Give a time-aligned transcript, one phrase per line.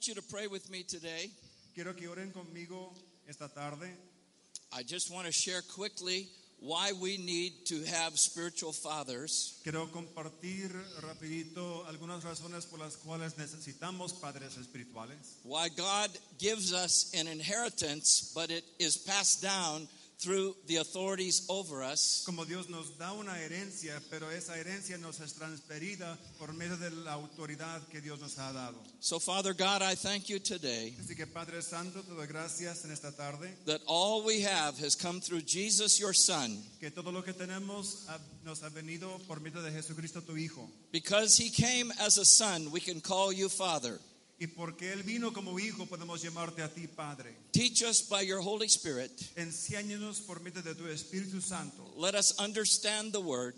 [0.00, 1.30] want you to pray with me today.
[1.74, 2.94] Quiero que oren conmigo
[3.28, 3.86] esta tarde.
[4.72, 6.26] I just want to share quickly
[6.58, 9.60] why we need to have spiritual fathers.
[9.62, 15.36] Quiero compartir rapidito algunas razones por las cuales necesitamos padres espirituales.
[15.42, 19.86] Why God gives us an inheritance, but it is passed down
[20.20, 22.22] through the authorities over us.
[22.26, 26.90] Como Dios nos da una herencia, pero esa herencia nos es transferida por medio de
[26.90, 28.76] la autoridad que Dios nos ha dado.
[29.00, 32.92] So, Father God, I thank you today Así que Padre Santo, te doy gracias en
[32.92, 36.58] esta tarde, that all we have has come through Jesus, your Son.
[36.78, 38.06] que todo lo que tenemos
[38.44, 40.68] nos ha venido por medio de Jesucristo tu Hijo.
[40.92, 43.98] Because he came as a son, we can call you Father.
[44.40, 47.36] Y porque Él vino como Hijo, podemos llamarte a ti Padre.
[47.52, 49.12] Teach us by your Holy Spirit.
[49.36, 51.92] Enséñanos por medio de tu Espíritu Santo.
[51.96, 53.54] Let us understand the word,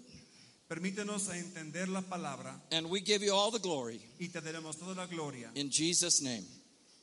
[0.68, 4.78] Permítenos a entender la palabra and we give you all the glory y te daremos
[4.78, 6.44] toda la gloria in Jesus' name.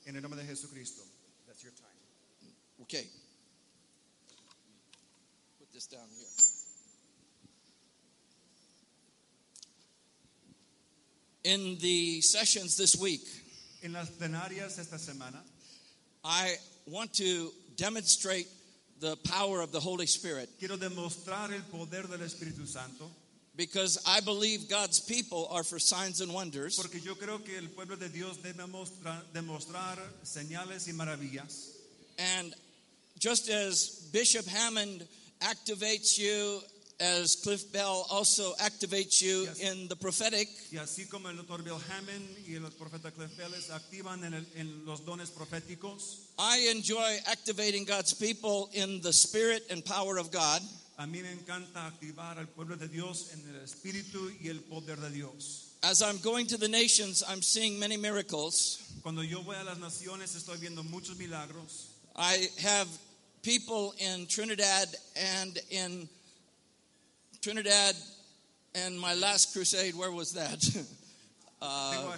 [0.06, 1.04] en el nombre de Jesucristo.
[1.48, 2.52] That's your time.
[2.82, 3.08] Okay.
[5.60, 6.28] Put this down here.
[11.44, 13.22] In the sessions this week,
[13.84, 15.40] En las plenarias esta semana
[16.24, 18.48] I want to demonstrate
[19.00, 23.10] the power of the Holy Spirit quiero demostrar el poder del Espíritu Santo
[23.56, 26.78] because I believe God's people are for signs and wonders.
[26.78, 31.72] porque yo creo que el pueblo de Dios debe mostra- demostrar señales y maravillas.
[32.18, 32.54] And
[33.18, 35.06] just as Bishop Hammond
[35.42, 36.62] activates you,
[37.00, 39.60] as Cliff Bell also activates you Yes.
[39.60, 43.70] in the prophetic, Y así como el doctor Bill Hammond y el profeta Cliff Bellis
[43.70, 49.64] activan en, el- en los dones proféticos, I enjoy activating God's people in the spirit
[49.72, 50.62] and power of God.
[50.98, 54.98] a mí me encanta activar al pueblo de Dios en el Espíritu y el poder
[55.00, 55.68] de Dios.
[55.82, 58.80] As I'm going to the nations, I'm seeing many miracles.
[59.02, 61.88] Cuando yo voy a las naciones estoy viendo muchos milagros.
[62.18, 62.90] I have
[63.44, 66.10] people in Trinidad and in
[67.42, 67.96] Trinidad
[68.76, 70.60] and my last crusade, where was that?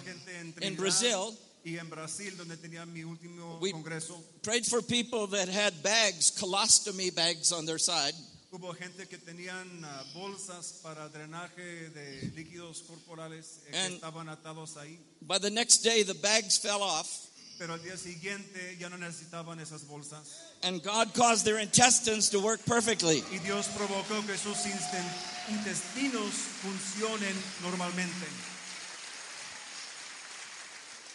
[0.04, 1.34] Gente in Brazil.
[1.64, 4.20] y en Brasil, donde tenía mi último We- congreso.
[4.42, 8.14] Prayed for people that had bags, colostomy bags on their side.
[8.52, 14.28] Hubo gente que tenían ah, bolsas para drenaje de líquidos corporales eh, And- que estaban
[14.28, 14.98] atados ahí.
[15.22, 17.08] By the next day, the bags fell off,
[17.58, 20.52] Pero al día siguiente ya no necesitaban esas bolsas.
[20.64, 23.22] and God caused their intestines to work perfectly.
[23.32, 24.58] Y Dios provocó que sus
[25.48, 28.26] intestinos funcionen normalmente.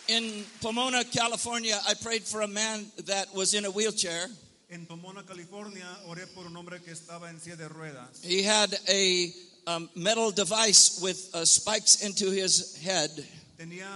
[0.10, 4.28] In Pomona, California, I prayed for a man that was in a wheelchair.
[4.70, 8.24] En Pomona, California, oré por un hombre que estaba en silla de ruedas.
[8.24, 9.34] He had a
[9.66, 13.10] um, metal device with uh, spikes into his head.
[13.58, 13.88] Tenía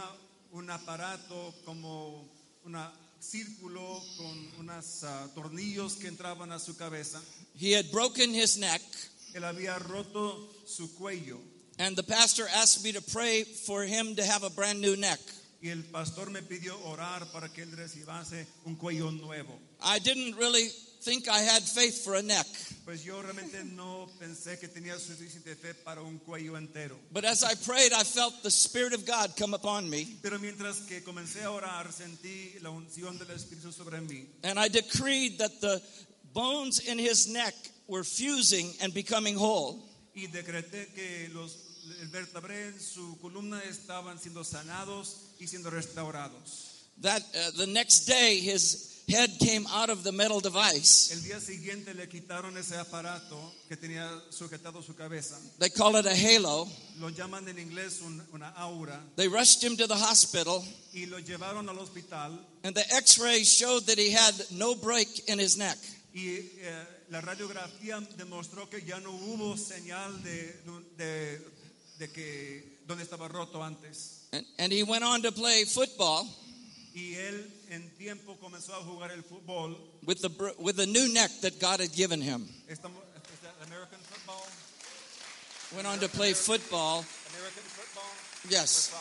[0.51, 2.29] un aparato como
[2.63, 2.78] un
[3.19, 7.22] círculo con unos ah, tornillos que entraban a su cabeza.
[7.56, 8.81] He had broken his neck,
[9.34, 11.38] Él había roto su cuello
[11.79, 15.19] and the pastor asked me to pray for him to have a brand new neck.
[15.62, 19.59] y el pastor me pidió orar para que él recibase un cuello nuevo.
[19.81, 20.69] I didn't really
[21.03, 22.47] think I had faith for a neck,
[22.85, 26.97] Pues yo realmente no pensé que tenía suficiente fe para un cuello entero.
[27.12, 30.81] but as I prayed, I felt the Spirit of God come upon me, Pero mientras
[30.88, 34.25] que comencé a orar, sentí la unción del Espíritu sobre mí.
[34.44, 35.81] and I decreed that the
[36.34, 37.53] bones in his neck
[37.88, 39.79] were fusing and becoming whole.
[40.16, 41.57] Y decreté que los
[42.01, 46.88] el en su columna estaban siendo sanados y siendo restaurados.
[47.01, 51.12] That uh, the next day, his head came out of the metal device.
[51.12, 53.38] El día siguiente le quitaron ese aparato
[53.68, 55.38] que tenía sujetado su cabeza.
[55.59, 56.68] They call it a halo.
[57.00, 59.00] Lo llaman en inglés un- una aura.
[59.15, 60.63] They rushed him to the hospital,
[60.94, 65.07] Y lo llevaron al hospital and the x rays showed that he had no break
[65.27, 65.77] in his neck.
[66.13, 70.54] y eh, la radiografía demostró que ya no hubo señal de,
[70.97, 71.39] de,
[72.00, 74.27] de que donde estaba roto antes.
[74.33, 76.27] And, and he went on to play football
[76.94, 79.78] Y él en tiempo comenzó a jugar el fútbol.
[80.06, 80.30] with the,
[80.60, 82.48] with the new neck that God had given him.
[82.68, 82.92] Is that
[83.66, 84.46] American football?
[85.76, 88.12] Went on to play football American football.
[88.50, 88.92] Yes.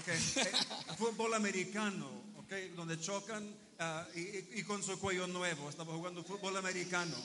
[0.00, 0.12] Okay.
[0.42, 2.06] eh, fútbol americano,
[2.40, 3.48] okay, donde chocan
[3.78, 5.68] ah, y, y- con su cuello nuevo.
[5.70, 7.16] Estaba jugando fútbol americano.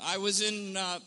[0.00, 0.98] I was in uh,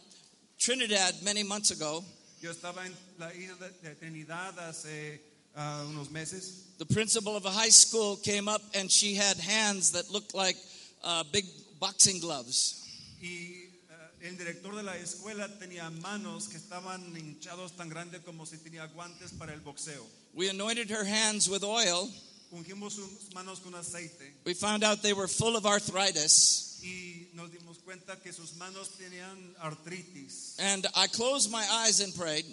[0.60, 2.04] Trinidad many months ago.
[2.42, 5.19] Yo estaba en la isla de Trinidad hace
[5.55, 9.91] ah, unos meses The principal of a high school came up and she had hands
[9.93, 10.57] that looked like
[11.03, 11.45] uh, big
[11.79, 12.81] boxing gloves.
[13.21, 18.45] y ah, el director de la escuela tenía manos que estaban hinchados tan grandes como
[18.45, 20.05] si tenía guantes para el boxeo.
[20.33, 22.09] We anointed her hands with oil.
[22.51, 26.79] Ungimos sus manos con aceite We found out they were full of arthritis.
[26.83, 30.55] y nos dimos cuenta que sus manos tenían artritis.
[30.59, 32.45] And I closed my eyes and prayed.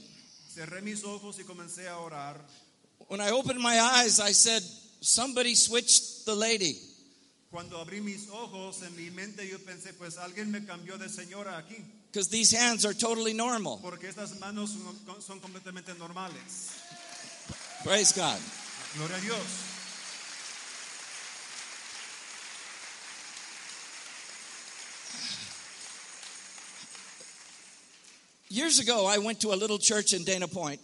[0.55, 2.37] Cerré mis ojos y comencé a orar.
[3.13, 4.63] When I opened my eyes, I said,
[5.03, 6.79] Somebody switched the lady.
[7.51, 11.59] Cuando abrí mis ojos en mi mente yo pensé, pues alguien me cambió de señora
[11.59, 13.81] aquí, Because these hands are totally normal.
[13.83, 16.71] porque estas manos son, son completamente normales.
[17.85, 18.39] Praise God.
[18.97, 19.43] Gloria a Dios.
[28.49, 30.81] Years ago, I went to a little church in Dana Point.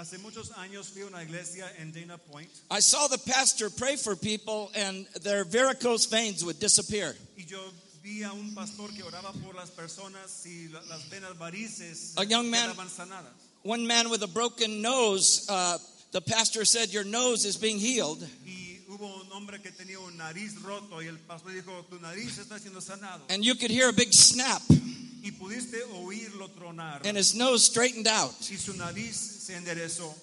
[0.00, 3.96] Hace muchos años fui a una iglesia en Dana Point I saw the pastor pray
[3.96, 7.14] for people and their varicose veins would disappear.
[7.36, 7.60] y yo
[8.02, 12.48] vi a un pastor que oraba por las personas y las venas varices A young
[12.50, 13.32] man- quedaban sanadas.
[13.62, 15.76] One man with a broken nose, uh,
[16.12, 18.26] the pastor said, Your nose is being healed.
[18.46, 22.38] Y hubo un hombre que tenía un nariz roto y el pastor dijo, tu nariz
[22.38, 23.20] está siendo sanado.
[23.28, 24.62] And you could hear a big snap,
[25.22, 27.04] Y pudiste oírlo tronar.
[27.04, 28.34] and his nose straightened out.
[28.50, 30.14] Y su nariz se enderezó.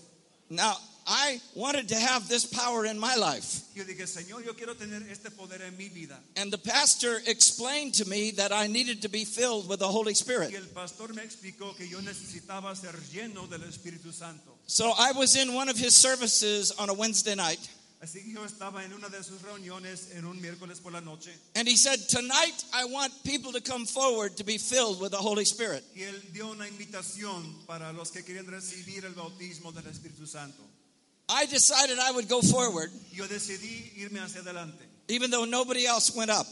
[0.49, 0.77] Now,
[1.09, 3.61] I wanted to have this power in my life.
[3.75, 6.17] Yo dije, Señor, yo quiero tener este poder en mi vida.
[6.35, 10.13] And the pastor explained to me that I needed to be filled with the Holy
[10.13, 10.53] Spirit.
[10.53, 14.51] El pastor me explicó que yo necesitaba ser lleno del Espíritu Santo.
[14.65, 17.59] So I was in one of his services on a Wednesday night,
[17.99, 21.31] Así que yo estaba en una de sus reuniones en un miércoles por la noche
[21.55, 25.17] and he said, Tonight I want people to come forward to be filled with the
[25.17, 25.83] Holy Spirit.
[25.95, 30.61] y él dio una invitación para los que querían recibir el bautismo del Espíritu Santo.
[31.29, 36.11] I decided I would go forward, Yo decidí irme hacia adelante, even though nobody else
[36.15, 36.45] went up.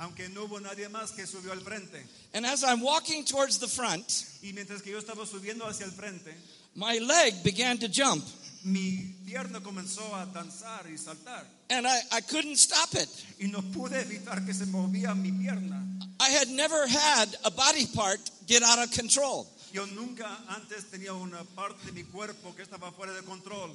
[0.00, 2.04] aunque no hubo nadie más que subió al frente.
[2.34, 5.92] And as I'm walking towards the front, Y mientras que yo estaba subiendo hacia el
[5.92, 6.34] frente,
[6.76, 8.22] my leg began to jump,
[8.64, 11.44] mi pierna comenzó a danzar y saltar.
[11.70, 13.08] and I, I couldn't stop it.
[13.38, 15.84] Y no pude evitar que se movía mi pierna.
[16.20, 19.46] I had never had a body part get out of control.
[19.72, 23.70] Yo nunca antes tenía una parte de mi cuerpo que estaba fuera de control.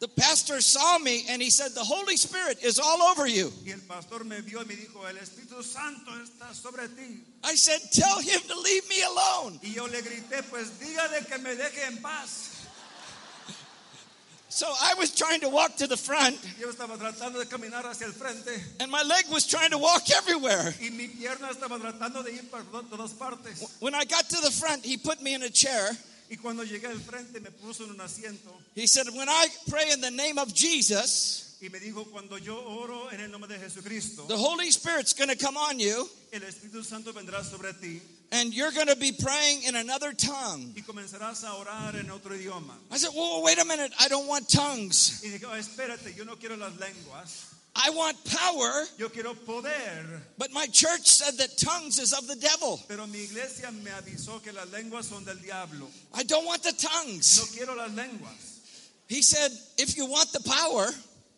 [0.00, 3.52] The pastor saw me and he said, The Holy Spirit is all over you.
[3.66, 7.20] Y el pastor me vio y me dijo, el Espíritu Santo está sobre ti.
[7.44, 9.58] I said, Tell him to leave me alone.
[9.62, 12.54] Y yo le grité, pues dígale que me deje en paz.
[14.50, 18.06] So I was trying to walk to the front, Yo estaba tratando de caminar hacia
[18.06, 18.50] el frente
[18.80, 20.74] and my leg was trying to walk everywhere.
[20.80, 23.76] y mi pierna estaba tratando de ir por todas partes.
[23.80, 25.90] When I got to the front, he put me in a chair.
[26.30, 29.92] Y cuando llegué al frente me puso en un asiento He said, When I pray
[29.92, 33.58] in the name of Jesus, y me dijo, cuando yo oro en el nombre de
[33.58, 38.00] Jesucristo, the Holy Spirit's going to come on you, el Espíritu Santo vendrá sobre ti
[38.30, 40.72] and you're going to be praying in another tongue.
[40.76, 42.74] y comenzarás a orar en otro idioma.
[42.90, 43.92] I said, Whoa, wait a minute.
[43.98, 45.22] I don't want tongues.
[45.24, 48.86] Y dije, "Oh, espérate, yo no quiero las lenguas, I want power.
[48.98, 50.04] yo quiero poder.
[50.36, 52.80] But my church said that tongues is of the devil.
[52.88, 55.86] Pero mi iglesia me avisó que las lenguas son del diablo.
[56.12, 57.54] I don't want the No tongues.
[57.54, 58.60] quiero las lenguas.
[59.08, 60.88] He said, If you want the power,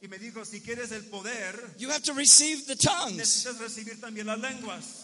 [0.02, 3.18] Y me dijo, si quieres el poder, you have to receive the tongues.
[3.18, 5.00] necesitas recibir también las lenguas.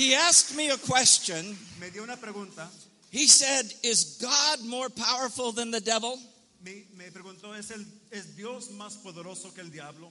[0.00, 1.54] He asked me a question.
[1.78, 2.66] Me dio una pregunta.
[3.10, 6.18] He said, Is God more powerful than the devil?
[6.64, 10.10] Me, me preguntó, ¿es, el, ¿es Dios más poderoso que el diablo?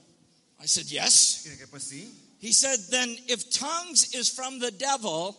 [0.62, 1.44] I said, Yes.
[1.44, 2.08] Y dije, pues sí.
[2.38, 5.36] He said, Then if tongues is from the devil,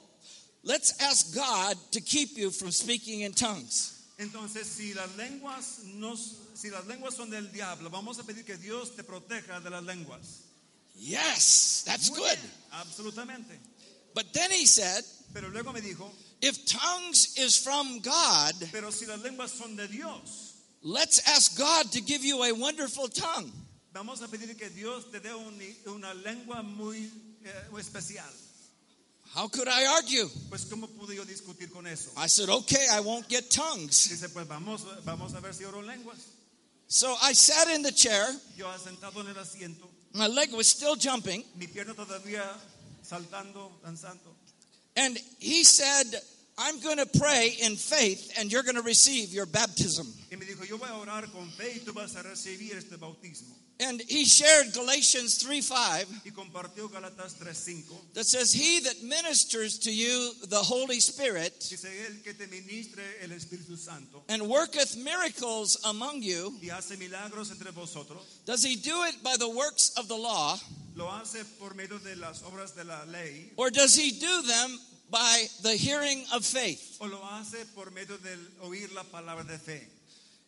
[0.63, 4.03] let's ask God to keep you from speaking in tongues.
[4.19, 8.57] Entonces, si las lenguas no, si las lenguas son del diablo, vamos a pedir que
[8.57, 10.41] Dios te proteja de las lenguas.
[10.97, 12.37] Yes, that's Muy good.
[12.37, 13.70] bien, Absolutamente.
[14.13, 15.03] But then he said,
[15.33, 16.09] Pero luego me dijo,
[16.41, 21.91] If tongues is from God, pero si las lenguas son de Dios, let's ask God
[21.91, 23.51] to give you a wonderful tongue.
[23.93, 25.61] vamos a pedir que Dios te dé un-
[25.93, 27.09] una lengua muy
[27.43, 28.29] eh, especial.
[29.33, 30.27] How could I argue?
[30.49, 32.11] Pues, ¿cómo pude yo discutir con eso?
[32.17, 34.09] I said, Okay, I won't get tongues.
[34.09, 36.17] Dice, pues vamos, vamos a ver si oro lenguas.
[36.87, 38.25] So I sat in the chair.
[38.57, 41.45] Yo sentado en el asiento, My leg was still jumping.
[41.55, 42.43] mi pierna todavía
[43.11, 44.33] saltando, danzando.
[44.95, 46.21] And he said,
[46.57, 50.07] I'm going to pray in faith and you're going to receive your baptism.
[50.31, 52.97] Y me dijo, yo voy a orar con fe y tú vas a recibir este
[52.99, 53.55] bautismo.
[53.79, 58.13] And he shared Galatians 3 5 Y compartió Galatas 3.5.
[58.13, 63.01] that says, He that ministers to you the Holy Spirit Dice él que te ministre
[63.23, 68.21] el Espíritu Santo and worketh miracles among you, y hace milagros entre vosotros.
[68.45, 70.55] does he do it by the works of the law
[70.95, 74.79] Lo hace por medio de las obras de la ley or does he do them
[75.11, 76.97] by the hearing of faith?
[77.01, 79.81] o lo hace por medio del oír la palabra de fe.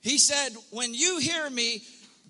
[0.01, 1.82] He said, When you hear me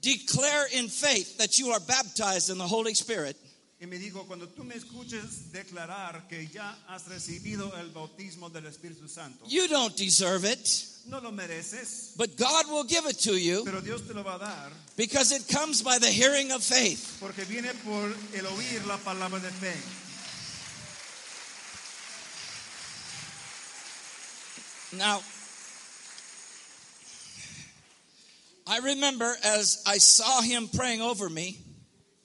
[0.02, 3.38] declare in faith that you are baptized in the Holy Spirit,
[3.82, 8.66] Y me dijo, cuando tú me escuches declarar que ya has recibido el bautismo del
[8.66, 13.36] Espíritu Santo, you don't deserve it, no lo mereces, but God will give it to
[13.38, 16.64] you pero Dios te lo va a dar because it comes by the hearing of
[16.64, 17.18] faith.
[17.20, 19.74] porque viene por el oír la palabra de fe.
[24.98, 25.22] Now,
[28.68, 31.60] I remember as I saw him praying over me,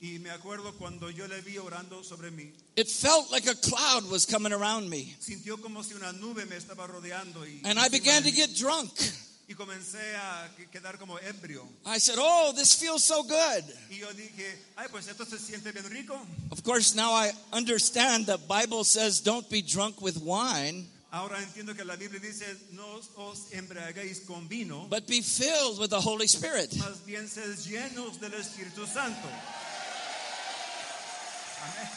[0.00, 4.08] Y me acuerdo cuando yo le vi orando sobre mí, it felt like a cloud
[4.08, 5.16] was coming around me.
[5.20, 8.92] sintió como si una nube me estaba rodeando y, And I began to get drunk.
[9.48, 11.66] y comencé a quedar como ebrio.
[11.84, 13.64] I said, Oh, this feels so good.
[13.90, 14.46] Y yo dije,
[14.76, 16.16] ay, pues esto se siente bien rico.
[16.52, 21.74] Of course, now I understand the Bible says don't be drunk with wine, Ahora entiendo
[21.74, 26.26] que la Biblia dice, no os embriaguéis con vino, but be filled with the Holy
[26.26, 26.70] Spirit.
[26.76, 29.26] más bien sed llenos del Espíritu Santo.
[31.62, 31.88] Amén.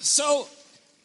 [0.00, 0.48] So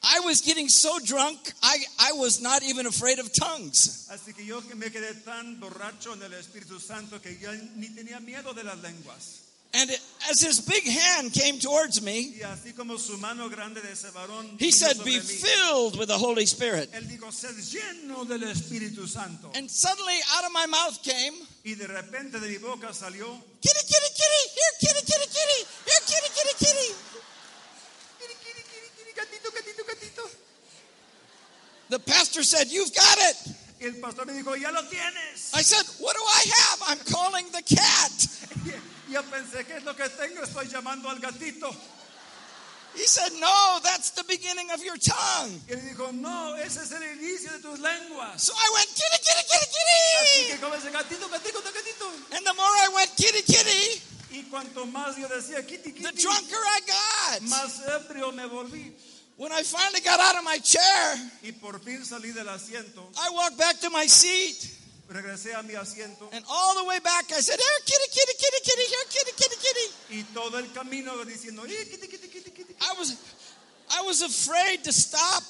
[0.01, 4.07] I was getting so drunk, I, I was not even afraid of tongues.
[4.09, 8.19] Así que yo me quedé tan borracho en el Espíritu Santo que yo ni tenía
[8.19, 9.42] miedo de las lenguas.
[9.75, 9.89] And
[10.29, 14.11] as his big hand came towards me, Y así como su mano grande de ese
[14.13, 16.91] varón he said, Be filled with the Holy Spirit.
[16.93, 19.49] él dijo, sed lleno del Espíritu Santo.
[19.55, 21.33] And suddenly out of my mouth came,
[21.65, 23.25] Y de repente de mi boca salió,
[23.61, 26.93] Kitty, kitty, kitty, here, kitty, kitty, kitty, here, kitty, kitty, kitty.
[28.19, 30.29] "Kiri, kiri, kiri, kiri, gatito, gatito, gatito.
[31.89, 33.37] The pastor said, You've got it.
[33.81, 35.49] El pastor me dijo, ya lo tienes.
[35.55, 36.79] I said, What do I have?
[36.89, 38.27] I'm calling the cat.
[39.10, 40.43] Yo pensé, ¿qué es lo que tengo?
[40.43, 41.69] Estoy llamando al gatito.
[42.95, 45.60] He said, No, that's the beginning of your tongue.
[45.67, 48.41] Y dijo, no, ese es el inicio de tus lenguas.
[48.43, 49.65] So I went, Kitty, kitty, kitty,
[50.22, 50.51] Así kitty.
[50.51, 52.05] que como gatito, gatito, gatito.
[52.38, 56.22] And the more I went, Kitty, kitty, Y cuanto más yo decía, kitty, the kitty,
[56.22, 57.41] drunker I got.
[57.50, 58.93] más ebrio me volví.
[59.38, 63.29] When I finally got out of my chair, Y por fin salí del asiento, I
[63.31, 64.69] walked back to my seat.
[65.13, 68.60] Regresé a mi asiento And all the way back, I said, Here, kitty, kitty, kitty,
[68.63, 70.20] kitty, here, kitty, kitty, kitty.
[70.20, 72.75] y todo el camino diciendo, "Eh, kitty, kitty, kitty, kitty".
[72.82, 73.15] I was,
[73.89, 75.43] I was afraid to stop.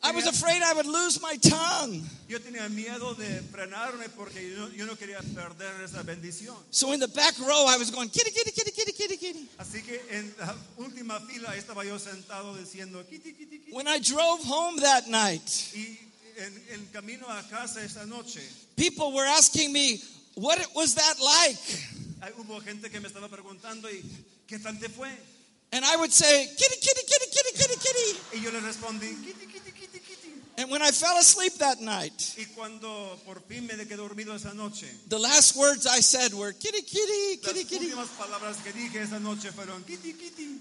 [0.00, 2.08] I was afraid I would lose my tongue.
[2.28, 6.54] Yo tenía miedo de frenarme porque yo, yo no quería perder esa bendición.
[6.70, 9.48] So in the back row, I was going, kitty, kitty, kitty, kitty, kitty, kitty.
[9.58, 13.72] Así que en la última fila estaba yo sentado diciendo, kitty, kitty, kitty.
[13.72, 15.42] When I drove home that night,
[15.74, 15.98] Y
[16.38, 18.40] en el camino a casa esa noche,
[18.76, 20.00] people were asking me,
[20.34, 21.58] what it was that like?
[22.36, 24.02] hubo gente que me estaba preguntando, ¿y
[24.46, 25.10] qué tal te fue?
[25.70, 28.38] And I would say, kitty, kitty, kitty, kitty, kitty, kitty.
[28.38, 29.47] Y yo le respondí, kitty, kitty, kitty, kitty.
[30.58, 34.52] And when I fell asleep that night, Y cuando por fin me quedé dormido esa
[34.54, 37.86] noche, the last words I said were, kitty, kitty, kitty, kitty.
[37.92, 40.58] últimas palabras que dije esa noche fueron, kitty, kitty.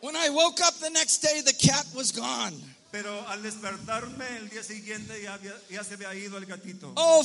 [0.00, 2.54] When I woke up the next day, the cat was gone.
[2.90, 6.92] Pero al despertarme el día siguiente ya, había- ya se había ido el gatito.
[6.96, 7.22] Oh,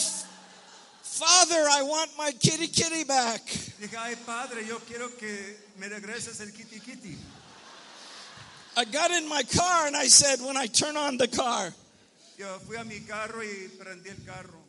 [1.01, 3.41] Father, I want my kitty, kitty back.
[3.79, 7.17] Dije, ay padre, yo quiero que me regreses el kitty kitty.
[8.77, 11.73] I got in my car and I said, when I turn on the car,
[12.37, 14.61] Yo fui a mi carro y prendí el carro.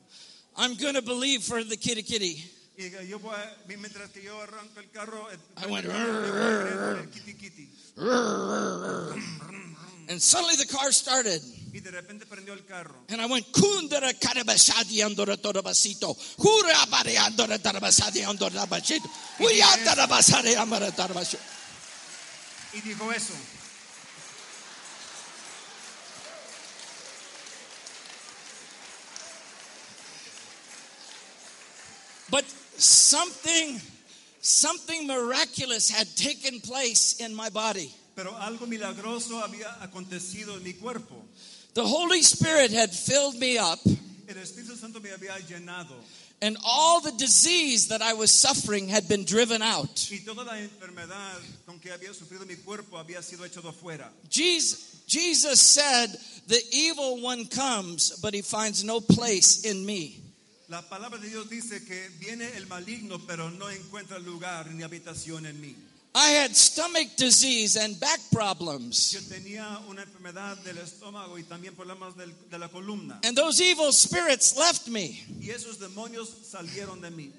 [0.56, 2.44] I'm going to believe for the kitty, kitty.
[2.78, 3.34] Y yo voy
[3.66, 7.10] mientras que yo arranco el carro, eh, I went, yo voy a creer por el
[7.10, 7.70] kitty kitty.
[10.08, 11.42] And suddenly the car started.
[11.72, 13.04] Y de repente prendió el carro.
[13.08, 16.16] And I went, Kundara karabasadi andora torabasito.
[16.38, 16.86] Hura
[17.24, 19.08] andora tarabasadi andora basito.
[19.40, 21.42] Uyandara basari amara tarabasito.
[22.74, 23.34] Y dijo eso.
[32.36, 32.44] But
[32.76, 33.80] something,
[34.42, 37.90] something miraculous had taken place in my body.
[38.14, 41.14] Pero algo milagroso había acontecido en mi cuerpo.
[41.72, 43.78] The Holy Spirit had filled me up,
[44.28, 45.94] El Espíritu Santo me había llenado
[46.42, 50.06] and all the disease that I was suffering had been driven out.
[50.10, 54.10] y toda la enfermedad con que había sufrido mi cuerpo había sido echado fuera.
[54.28, 56.10] Jesus, Jesus said,
[56.48, 60.25] The evil one comes, but he finds no place in me.
[60.68, 65.46] La palabra de Dios dice que viene el maligno, pero no encuentra lugar ni habitación
[65.46, 65.76] en mí.
[66.18, 69.12] I had stomach disease and back problems.
[69.12, 73.20] Yo tenía una enfermedad del estómago y también problemas del- de la columna.
[73.22, 75.22] And those evil spirits left me.
[75.40, 77.30] Y esos demonios salieron de mí.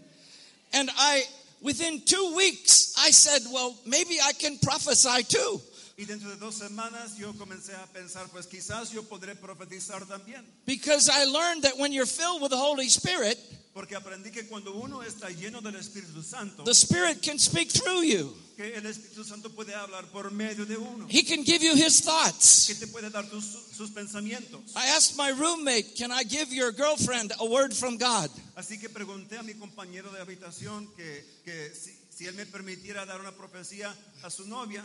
[0.73, 1.23] And I,
[1.59, 5.59] within two weeks, I said, well, maybe I can prophesy too.
[5.99, 10.45] Y dentro de dos semanas yo comencé a pensar, pues quizás yo podré profetizar también.
[10.67, 13.39] Because I learned that when you're filled with the Holy Spirit,
[13.73, 18.03] Porque aprendí que cuando uno está lleno del Espíritu Santo, the Spirit can speak through
[18.03, 18.35] you.
[18.55, 21.07] que el Espíritu Santo puede hablar por medio de uno.
[21.09, 22.67] He can give you his Que thoughts.
[22.79, 23.43] te puede dar tus,
[23.75, 24.61] sus pensamientos.
[24.75, 28.29] I asked my roommate, can I give your girlfriend a word from God?
[28.55, 33.03] Así que pregunté a mi compañero de habitación que, que si, si él me permitiera
[33.07, 34.83] dar una profecía a su novia.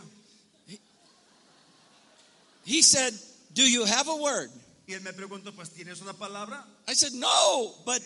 [2.63, 3.13] He said,
[3.53, 4.49] do you have a word?
[4.87, 6.63] Y él me preguntó, pues ¿tienes una palabra?
[6.87, 8.01] I said, no, but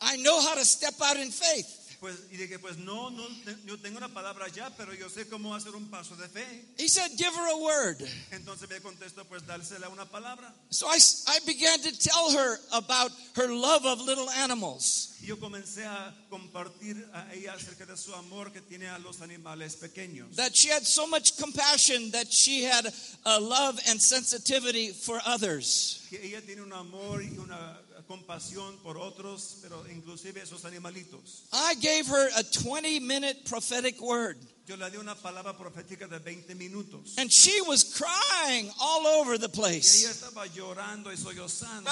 [0.00, 1.66] I know how to step out in faith.
[2.00, 3.26] Pues, y dije, pues no, no,
[3.66, 6.46] yo tengo una palabra ya, pero yo sé cómo hacer un paso de fe.
[6.78, 8.00] He said, give her a word.
[8.30, 10.54] Entonces me contestó, pues dársela una palabra.
[10.70, 15.16] So I, I began to tell her about her love of little animals.
[15.20, 19.74] Yo comencé a compartir a ella acerca de su amor que tiene a los animales
[19.74, 20.36] pequeños.
[20.36, 22.86] That she had so much compassion that she had
[23.24, 26.06] a love and sensitivity for others.
[26.08, 27.76] Que ella tiene un amor y una
[28.08, 31.44] compasión por otros, pero inclusive esos animalitos.
[31.52, 34.38] I gave her a 20 minute prophetic word.
[34.66, 37.16] Yo le di una palabra profética de 20 minutos.
[37.18, 40.00] And she was crying all over the place.
[40.00, 41.90] Y ella estaba llorando y sollozando.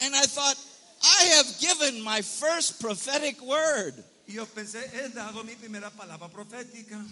[0.00, 0.56] And I thought,
[1.02, 3.94] I have given my first prophetic word.
[4.26, 7.02] Y yo pensé, he dado mi primera palabra profética.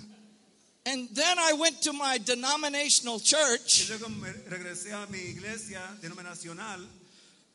[0.84, 6.80] And then I went to my denominational church luego me regresé a mi iglesia denominacional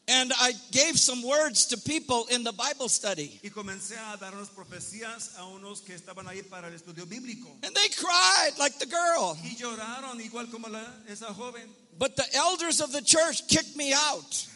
[0.09, 3.37] and I gave some words to people in the Bible study.
[3.43, 7.49] y comencé a dar unas profecías a unos que estaban ahí para el estudio bíblico.
[7.63, 9.37] And they cried like the girl.
[9.43, 11.67] Y lloraron igual como la- esa joven.
[11.99, 14.47] But the elders of the church kicked me out.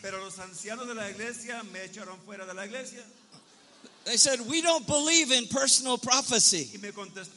[4.05, 6.69] They said, We don't believe in personal prophecy.
[6.73, 6.91] Y me,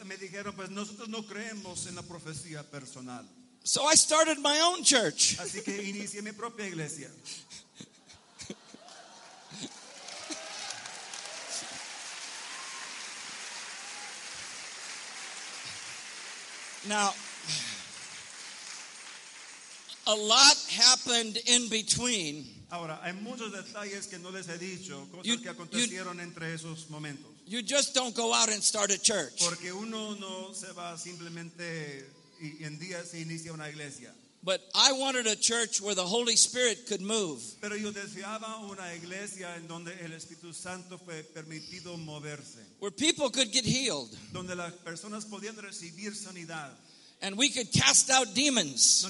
[0.07, 3.24] me dijeron, pues nosotros no creemos en la profecía personal.
[3.64, 5.37] So I started my own church.
[5.38, 7.09] Así que inicié mi propia iglesia.
[16.87, 17.14] Now,
[20.07, 22.44] a lot happened in between.
[22.75, 26.91] Ahora, hay muchos detalles que no les he dicho, cosas You- que acontecieron entre esos
[26.91, 27.31] momentos.
[27.47, 29.39] You just don't go out and start a church.
[29.39, 32.05] Porque uno no se va simplemente
[32.41, 34.13] y en días se inicia una iglesia.
[34.43, 37.41] But I wanted a church where the Holy Spirit could move.
[37.63, 43.31] Pero yo deseaba una iglesia en donde el Espíritu Santo fue permitido moverse, where people
[43.31, 46.73] could get healed donde las personas podían recibir sanidad,
[47.25, 49.05] and we could cast out demons.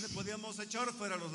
[0.61, 1.35] echar fuera los.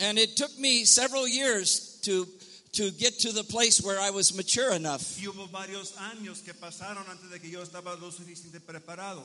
[0.00, 2.26] And it took me several years to
[2.72, 5.16] to get to the place where I was mature enough.
[5.20, 9.22] Y hubo varios años que pasaron antes de que yo estaba lo suficiente preparado.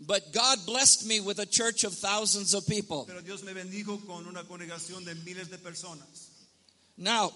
[0.00, 3.04] But God blessed me with a church of thousands of people.
[3.06, 3.52] Pero Dios me
[4.06, 4.44] con una
[5.04, 5.58] de miles de.
[6.96, 7.32] Now,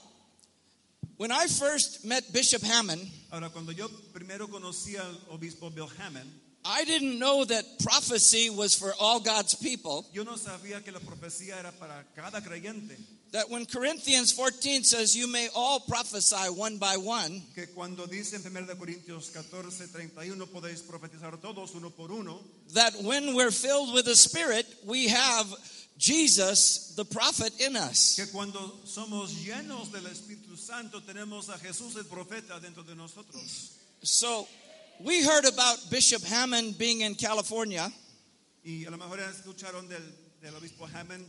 [1.16, 6.30] when I first met Bishop Hammond, Ahora, cuando yo primero conocí al obispo Bill Hammond,
[6.64, 10.06] I didn't know that prophecy was for all God's people.
[10.12, 12.96] yo no sabía que la profecía era para cada creyente.
[13.32, 18.34] That when Corinthians 14 says, You may all prophesy one by one, Que cuando dice
[18.34, 22.38] en 1 Corintios 14, 31, podéis profetizar todos uno por uno.
[22.74, 25.46] that when we're filled with the Spirit, we have
[25.98, 28.16] Jesus, the prophet, in us.
[28.16, 33.78] Que cuando somos llenos del Espíritu Santo, tenemos a Jesús el profeta dentro de nosotros.
[34.02, 34.46] So
[35.00, 37.90] we heard about Bishop Hammond being in California,
[38.64, 40.02] Y a lo mejor escucharon del,
[40.40, 41.28] del obispo Hammond.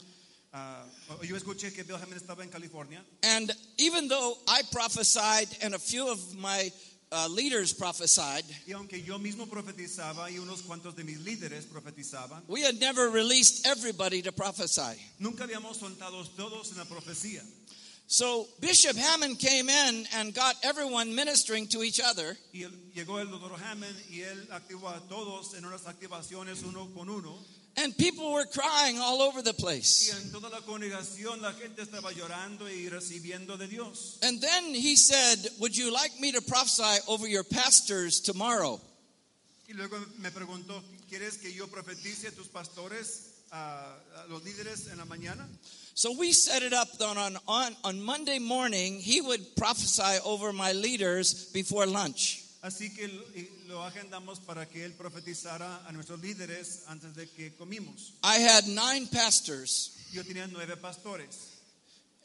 [0.53, 3.01] o yo escuché que Bill Hammond estaba en California.
[3.23, 6.71] and even though I prophesied and a few of my
[7.11, 12.43] uh, leaders prophesied, Y aunque yo mismo profetizaba y unos cuantos de mis líderes profetizaban,
[12.47, 14.99] we had never released everybody to prophesy.
[15.19, 17.41] nunca habíamos soltado todos en la profecía.
[18.13, 22.37] So Bishop Hammond came in and got everyone ministering to each other.
[22.53, 26.91] Y él- llegó el doctor Hammond y él activó a todos en unas activaciones uno
[26.93, 27.39] con uno.
[27.75, 30.11] And people were crying all over the place.
[30.11, 34.19] en toda la congregación la gente estaba llorando y recibiendo de Dios.
[34.21, 38.79] And then he said, Would you like me to prophesy over your pastors tomorrow?
[45.95, 46.01] Y luego me preguntó, ¿quieres que yo profetice a tus pastores, a, a los líderes
[46.01, 46.01] en la mañana?
[46.01, 50.71] So we set it up on, on, on Monday morning, he would prophesy over my
[50.71, 52.43] leaders before lunch.
[52.63, 53.09] Así que
[53.67, 58.13] lo, agendamos para que él profetizara a nuestros líderes antes de que comimos.
[58.23, 61.49] I had nine pastors Yo tenía nueve pastores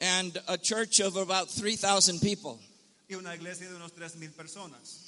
[0.01, 2.61] and a church of about 3,000 people.
[3.09, 5.01] y una iglesia de unos tres mil personas.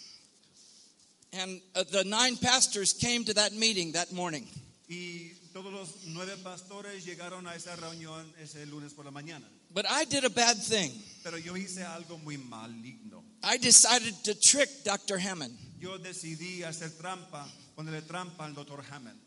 [1.33, 4.49] And uh, the nine pastors came to that meeting that morning.
[4.89, 9.47] Y todos los nueve pastores llegaron a esa reunión ese lunes por la mañana.
[9.73, 10.91] But I did a bad thing.
[11.23, 13.23] Pero yo hice algo muy maligno.
[13.43, 15.19] I decided to trick Dr.
[15.19, 15.57] Hammond.
[15.79, 19.19] Yo decidí hacer trampa, ponerle trampa al doctor Hammond.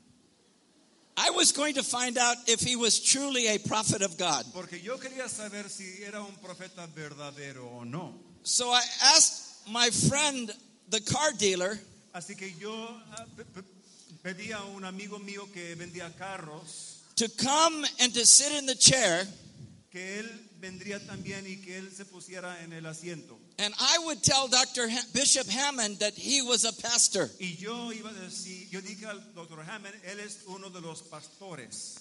[1.15, 4.45] I was going to find out if he was truly a prophet of God.
[4.53, 8.15] Porque yo quería saber si era un profeta verdadero o no.
[8.43, 8.81] So I
[9.15, 10.51] asked my friend,
[10.89, 11.79] the car dealer,
[12.13, 12.71] Así que yo
[13.17, 13.25] ah,
[14.23, 18.75] pedí a un amigo mío que vendía carros to come and to sit in the
[18.75, 19.27] chair,
[19.91, 23.37] que él vendría también y que él se pusiera en el asiento.
[23.59, 24.87] and I would tell Dr.
[24.89, 27.29] Ha- Bishop Hammond that he was a pastor.
[27.39, 31.01] Y yo iba a decir, yo dije al doctor Hammond, él es uno de los
[31.03, 31.99] pastores.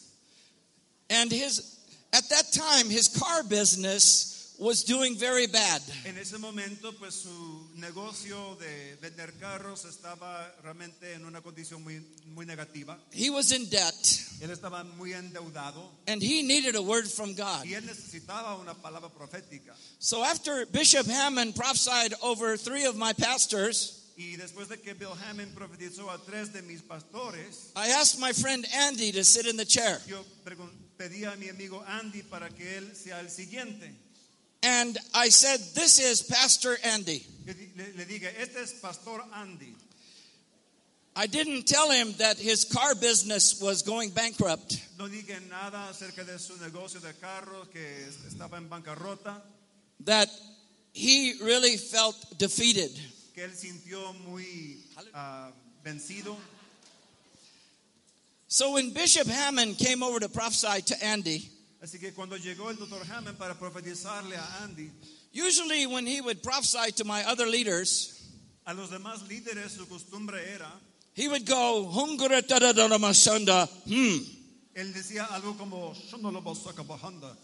[1.10, 1.76] And his,
[2.14, 5.82] at that time, his car business was doing very bad.
[6.04, 12.00] En ese momento, pues su negocio de vender carros estaba realmente en una condición muy,
[12.26, 12.98] muy negativa.
[13.12, 13.94] He was in debt,
[14.40, 17.64] Él estaba muy endeudado and he needed a word from God.
[17.64, 19.74] y él necesitaba una palabra profética.
[19.98, 25.14] So after Bishop Hammond prophesied over three of my pastors, Y después de que Bill
[25.26, 29.56] Hammond profetizó a tres de mis pastores, I asked my friend Andy to sit in
[29.56, 29.98] the chair.
[30.06, 30.22] yo
[30.98, 33.90] pedí a mi amigo Andy para que él sea el siguiente.
[34.62, 37.26] And I said, This is Pastor Andy.
[37.46, 39.74] Le, le dije, este es Pastor Andy.
[41.14, 44.80] I didn't tell him that his car business was going bankrupt.
[44.98, 47.80] No dije nada acerca de su negocio de carros que
[48.28, 49.42] estaba en bancarrota,
[50.04, 50.28] that
[50.92, 52.90] he really felt defeated.
[53.34, 54.78] que él sintió muy
[55.14, 55.50] ah,
[55.84, 56.36] vencido.
[58.48, 61.50] So when Bishop Hammond came over to prophesy to Andy,
[61.82, 64.88] Así que cuando llegó el doctor Hammond para profetizarle a Andy,
[65.34, 68.30] usually when he would prophesy to my other leaders,
[68.64, 70.70] a los demás líderes su costumbre era,
[71.14, 71.90] he would go.
[73.84, 74.20] Hmm.
[74.74, 77.36] él decía algo como, "Shondolobosakabahanda".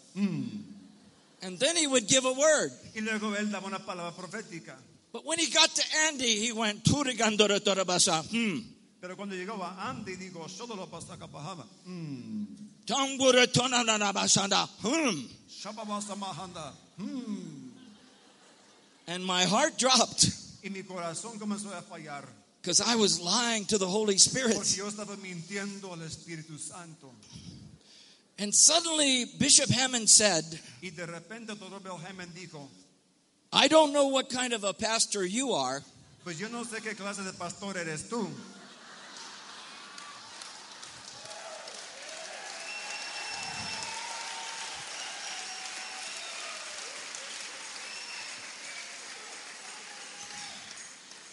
[1.42, 2.70] And then he would give a word.
[2.94, 4.76] y luego él daba una palabra profética.
[5.12, 8.60] But when he got to Andy, he went, "Turigandara da da basa." Hmm.
[9.00, 11.66] Pero cuando llegó a Andy, digo, "Shondolobosakabahanda".
[12.88, 13.18] Mm.
[14.82, 15.26] Hmm.
[15.48, 16.72] Shababasamahanda.
[17.00, 17.70] Mm.
[19.06, 20.30] And my heart dropped
[20.62, 22.24] Y mi corazón comenzó a fallar.
[22.60, 24.56] because I was lying to the Holy Spirit.
[24.56, 27.10] Porque yo estaba mintiendo al Espíritu Santo.
[28.38, 30.44] And suddenly Bishop Hammond said,
[30.82, 32.68] Y de repente Hammond dijo,
[33.52, 35.82] I don't know what kind of a pastor you are,
[36.24, 38.28] pues yo no sé qué clase de pastor eres tú.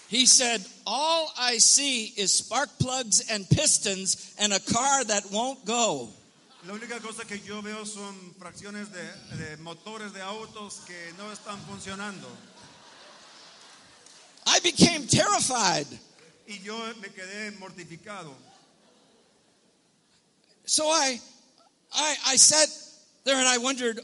[0.07, 5.65] He said, All I see is spark plugs and pistons and a car that won't
[5.65, 6.09] go.
[6.67, 9.03] La única cosa que yo veo son fracciones de,
[9.37, 12.27] de motores de autos que no están funcionando.
[14.47, 15.87] I became terrified.
[16.47, 18.31] Y yo me quedé mortificado.
[20.65, 21.19] So I,
[21.93, 22.69] I, I sat
[23.23, 23.99] there and I wondered,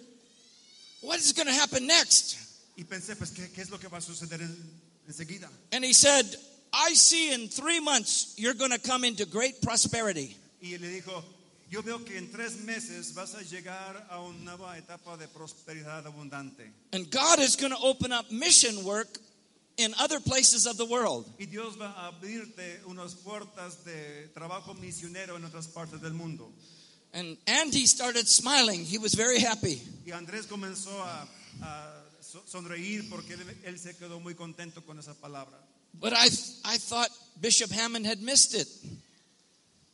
[1.02, 2.38] what is going to happen next?
[2.78, 4.81] Y pensé, pues, ¿qué, qué es lo que va a suceder en-
[5.12, 5.47] enseguida?
[5.71, 6.26] And he said,
[6.74, 10.36] I see in three months you're going to come into great prosperity.
[10.62, 11.24] Y le dijo,
[11.69, 16.06] yo veo que en tres meses vas a llegar a una nueva etapa de prosperidad
[16.06, 16.71] abundante.
[16.93, 19.08] And God is going to open up mission work
[19.78, 21.26] in other places of the world.
[21.39, 26.52] Y Dios va a abrirte unas puertas de trabajo misionero en otras partes del mundo.
[27.13, 28.86] And Andy started smiling.
[28.86, 29.82] He was very happy.
[30.06, 31.28] Y Andrés comenzó a,
[31.62, 32.01] a
[32.46, 35.58] sonreír porque él, se quedó muy contento con esa palabra.
[35.94, 36.28] But I,
[36.65, 38.67] I thought Bishop Hammond had missed it.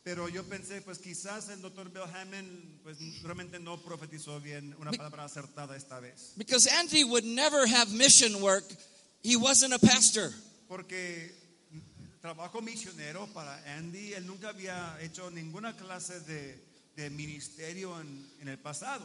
[0.04, 4.90] Pero yo pensé, pues quizás el doctor Bill Hammond, pues realmente no profetizó bien una
[4.90, 6.32] palabra acertada esta vez.
[6.36, 8.64] Because Andy would never have mission work.
[9.22, 10.32] He wasn't a pastor.
[10.66, 11.34] Porque
[12.22, 16.58] trabajo misionero para Andy, él nunca había hecho ninguna clase de,
[16.96, 19.04] de ministerio en, en el pasado.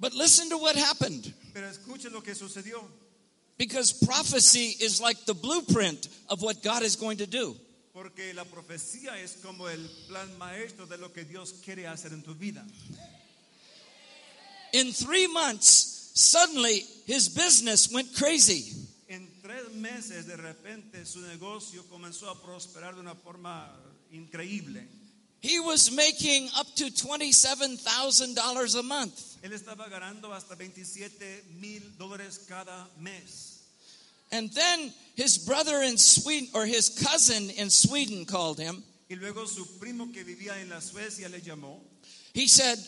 [0.00, 1.32] But listen to what happened.
[1.52, 2.82] Pero escuchen lo que sucedió.
[3.58, 7.54] Because prophecy is like the blueprint of what God is going to do.
[7.92, 12.22] Porque la profecía es como el plan maestro de lo que Dios quiere hacer en
[12.22, 12.64] tu vida.
[14.72, 18.72] In three months, suddenly his business went crazy.
[19.08, 23.68] En tres meses de repente su negocio comenzó a prosperar de una forma
[24.12, 24.86] increíble.
[25.40, 29.38] He was making up to $27,000 a month.
[29.42, 33.62] Él estaba ganando hasta 27 mil dólares cada mes.
[34.32, 38.82] And then his brother in Sweden, or his cousin in Sweden, called him.
[39.08, 41.80] Y luego su primo que vivía en la Suecia le llamó
[42.32, 42.78] He said,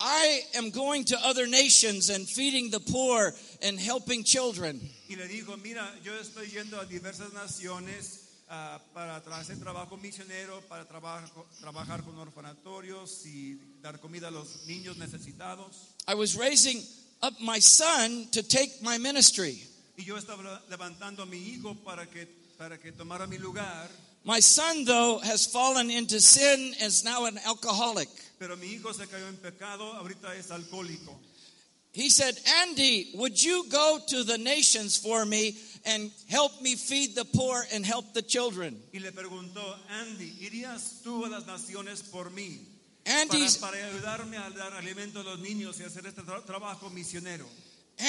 [0.00, 4.80] I am going to other nations and feeding the poor and helping children.
[5.08, 10.60] y le dijo, mira, yo estoy yendo a diversas naciones ah, para hacer trabajo misionero,
[10.68, 15.94] para trabajo- trabajar con orfanatorios y dar comida a los niños necesitados.
[16.06, 16.82] I was raising
[17.22, 19.62] up my son to take my ministry.
[19.96, 22.26] Y yo estaba levantando a mi hijo para que,
[22.58, 23.88] para que tomara mi lugar,
[24.22, 28.08] My son, though, has fallen into sin and is now an alcoholic.
[28.38, 31.16] pero mi hijo se cayó en pecado, ahorita es alcohólico.
[31.92, 37.14] He said, Andy, would you go to the nations for me and help me feed
[37.14, 38.76] the poor and help the children?
[38.92, 42.58] Y le preguntó, Andy, ¿irías tú a las naciones por mí?
[43.06, 46.90] Andy's, para, para ayudarme a dar alimento a los niños y hacer este tra- trabajo
[46.90, 47.46] misionero.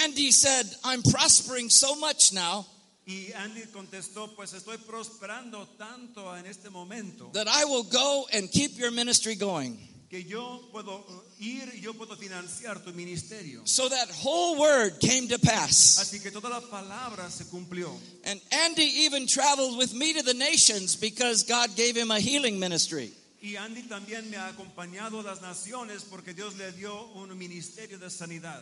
[0.03, 2.65] Andy said, I'm prospering so much now
[3.07, 8.49] Y Andy contestó, pues estoy prosperando tanto en este momento that I will go and
[8.51, 9.77] keep your ministry going.
[10.11, 13.61] Que yo puedo uh, ir y yo puedo financiar tu ministerio.
[13.65, 15.99] So that whole word came to pass.
[15.99, 17.89] Así que toda la palabra se cumplió.
[18.25, 22.59] And Andy even traveled with me to the nations because God gave him a healing
[22.59, 23.13] ministry.
[23.41, 27.97] Y Andy también me ha acompañado a las naciones porque Dios le dio un ministerio
[27.97, 28.61] de sanidad.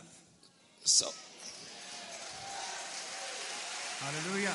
[0.84, 1.12] So,
[4.06, 4.52] Aleluya.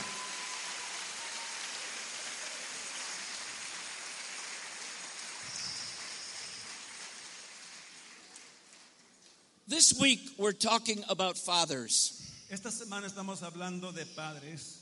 [9.67, 12.21] This week we're talking about fathers.
[12.51, 14.81] Esta semana estamos hablando de padres.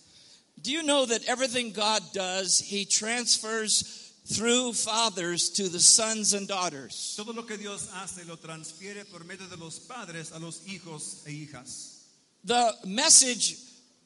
[0.61, 6.47] Do you know that everything God does, He transfers through fathers to the sons and
[6.47, 7.15] daughters?
[7.17, 11.23] Todo lo que Dios hace lo transfiere por medio de los padres a los hijos
[11.27, 12.05] e hijas.
[12.43, 13.57] The message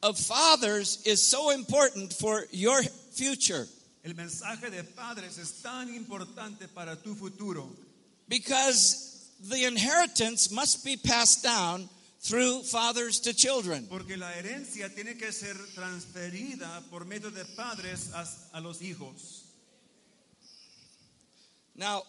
[0.02, 3.66] of fathers is so important for your future
[4.04, 7.68] El mensaje de padres es tan importante para tu futuro
[8.28, 9.07] because
[9.40, 11.88] the inheritance must be passed down
[12.20, 13.86] through fathers to children.
[13.88, 18.26] porque la herencia tiene que ser transferida por medio de padres a,
[18.58, 19.44] a los hijos.
[21.76, 22.02] Now,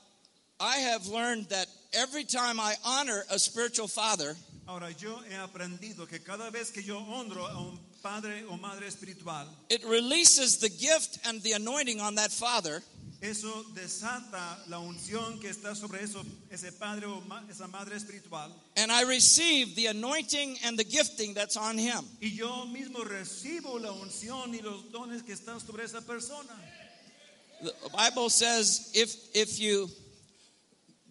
[0.60, 4.36] I have learned that every time I honor a spiritual father,
[4.68, 8.88] Ahora yo he aprendido que cada vez que yo honro a un padre o madre
[8.88, 12.82] espiritual, it releases the gift and the anointing on that father
[13.22, 18.50] eso desata la unción que está sobre eso, ese padre o ma- esa madre espiritual.
[18.78, 22.06] and I receive the anointing and the gifting that's on him.
[22.22, 26.56] Y yo mismo recibo la unción y los dones que están sobre esa persona.
[27.62, 29.90] The Bible says if if you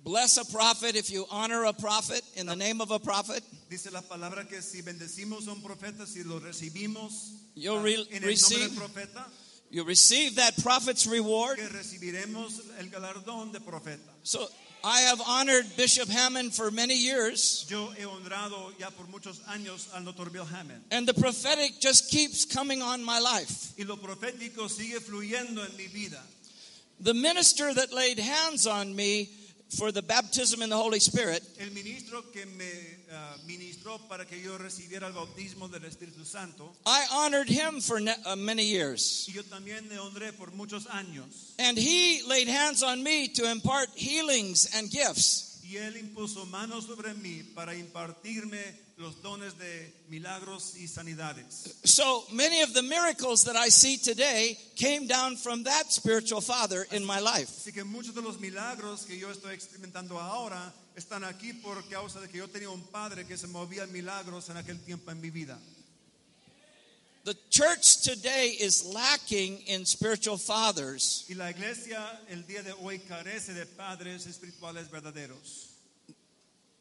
[0.03, 3.91] bless a prophet, if you honor a prophet in the name of a prophet, Dice
[3.93, 8.31] la palabra que si bendecimos a un profeta, si lo recibimos You'll re- en el
[8.31, 9.27] nombre receive- del profeta,
[9.71, 11.59] you receive that prophet's reward.
[11.59, 13.99] que recibiremos el galardón de profeta.
[14.23, 14.47] So
[14.85, 19.89] I have honored Bishop Hammond for many years, Yo he honrado ya por muchos años
[19.95, 20.83] al doctor Bill Hammond.
[20.93, 23.73] and the prophetic just keeps coming on my life.
[23.77, 26.21] Y lo profético sigue fluyendo en mi vida.
[27.01, 29.29] The minister that laid hands on me
[29.77, 32.71] for the baptism in the Holy Spirit El ministro que me
[33.13, 38.01] ah, ministró para que yo recibiera el bautismo del Espíritu Santo, I honored him for
[38.01, 39.27] ne- uh, many years.
[39.29, 41.53] y yo también le honré por muchos años.
[41.59, 45.48] And he laid hands on me to impart healings and gifts.
[45.69, 48.59] Y él impuso manos sobre mí para impartirme
[48.97, 51.77] los dones de milagros y sanidades.
[51.85, 56.87] So many of the miracles that I see today came down from that spiritual father
[56.91, 57.51] in my life.
[57.51, 62.19] Así que muchos de los milagros que yo estoy experimentando ahora están aquí por causa
[62.19, 65.29] de que yo tenía un padre que se movía milagros en aquel tiempo en mi
[65.29, 65.59] vida.
[67.25, 71.27] The church today is lacking in spiritual fathers.
[71.29, 71.99] Y la iglesia
[72.31, 75.69] el día de hoy carece de padres espirituales verdaderos.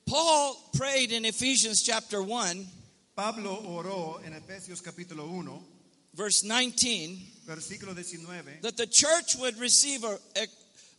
[0.05, 2.65] Paul prayed in Ephesians chapter 1,
[3.15, 5.59] Pablo oró en Efesios capítulo 1,
[6.13, 10.17] verse 19, versículo 19, that the church would receive a,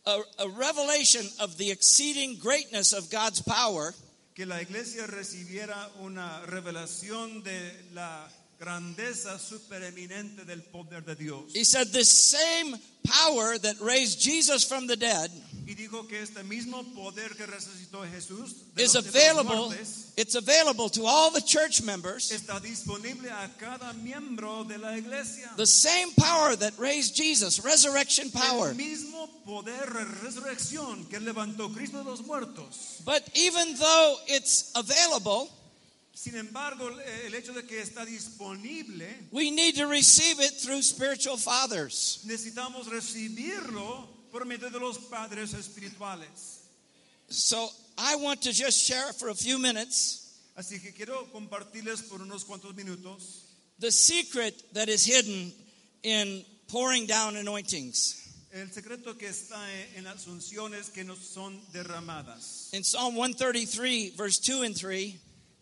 [0.05, 3.95] a, a revelation of the exceeding greatness of God's power
[4.35, 8.25] que la iglesia recibiera una revelación de la
[8.59, 11.53] grandeza supereminente del poder de Dios.
[11.53, 15.31] He said, This same power that raised Jesus from the dead
[15.65, 19.55] Y dijo que este mismo poder que resucitó Jesús is los- de los available.
[19.67, 22.31] muertes It's available to all the church members.
[22.31, 25.49] está disponible a cada miembro de la iglesia.
[25.57, 28.69] The same power that raised Jesus, resurrection power.
[28.71, 33.01] El mismo poder de resurrección que levantó Cristo de los muertos.
[33.05, 35.49] But even though it's available,
[36.21, 36.89] Sin embargo,
[37.25, 42.19] el hecho de que está disponible, we need to receive it through spiritual fathers.
[42.25, 46.59] necesitamos recibirlo por medio de los padres espirituales.
[47.29, 52.19] So I want to just share for a few minutes Así que quiero compartirles por
[52.19, 53.45] unos cuantos minutos
[53.79, 55.53] the secret that is hidden
[56.03, 58.27] in pouring down anointings.
[58.51, 59.57] el secreto que está
[59.95, 62.73] en las unciones que nos son derramadas.
[62.73, 65.17] In Psalm 133, verse 2 and 3,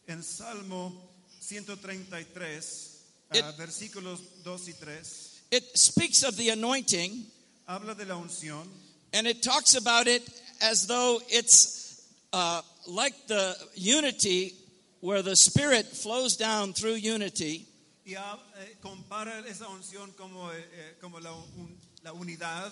[0.08, 0.94] En Salmo
[1.42, 3.00] 133,
[3.34, 7.26] It- ah, versículos 2 y 3, it speaks of the anointing
[7.68, 8.68] habla de la unción
[9.14, 10.24] and it talks about it
[10.62, 12.02] as though it's
[12.34, 14.54] uh, like the unity
[15.02, 17.66] where the Spirit flows down through unity.
[18.06, 22.72] y eh, compara esa unción como, eh, eh, como la, un- la unidad.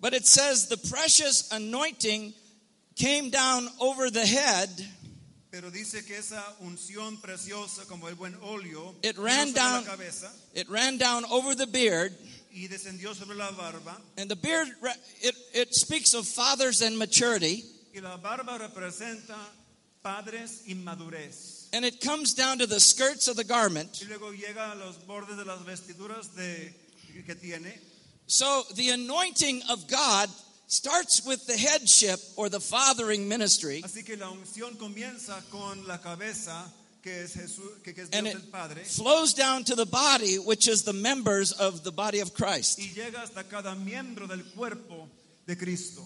[0.00, 2.34] But it says the precious anointing
[2.96, 4.68] came down over the head.
[5.50, 10.30] Pero dice que esa unción preciosa como el buen óleo It ran down- la cabeza
[10.54, 12.12] It ran down over the beard,
[12.52, 14.68] y descendió sobre la barba and the beard
[15.22, 19.36] it, it speaks of fathers and maturity, y la barba representa
[20.02, 21.68] padres y madurez.
[21.72, 24.00] and it comes down to the skirts of the garment.
[24.02, 26.72] Y luego llega a los bordes de las vestiduras de,
[27.26, 27.76] que tiene.
[28.28, 30.28] So the anointing of God
[30.70, 35.98] starts with the headship or the fathering ministry, Así que la unción comienza con la
[35.98, 39.86] cabeza que es Jesús, que, que es and it el Padre flows down to the
[39.86, 42.78] body, which is the members of the body of Christ.
[42.78, 45.08] y llega hasta cada miembro del cuerpo
[45.46, 46.02] de Cristo.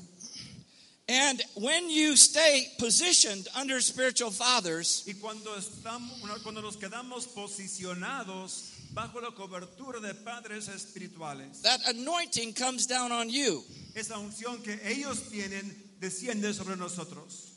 [1.07, 8.71] And when you stay positioned under spiritual fathers, Y cuando estamos, cuando nos quedamos posicionados
[8.95, 13.63] bajo la cobertura de padres espirituales, that anointing comes down on you.
[13.95, 17.51] esa unción que ellos tienen desciende sobre nosotros.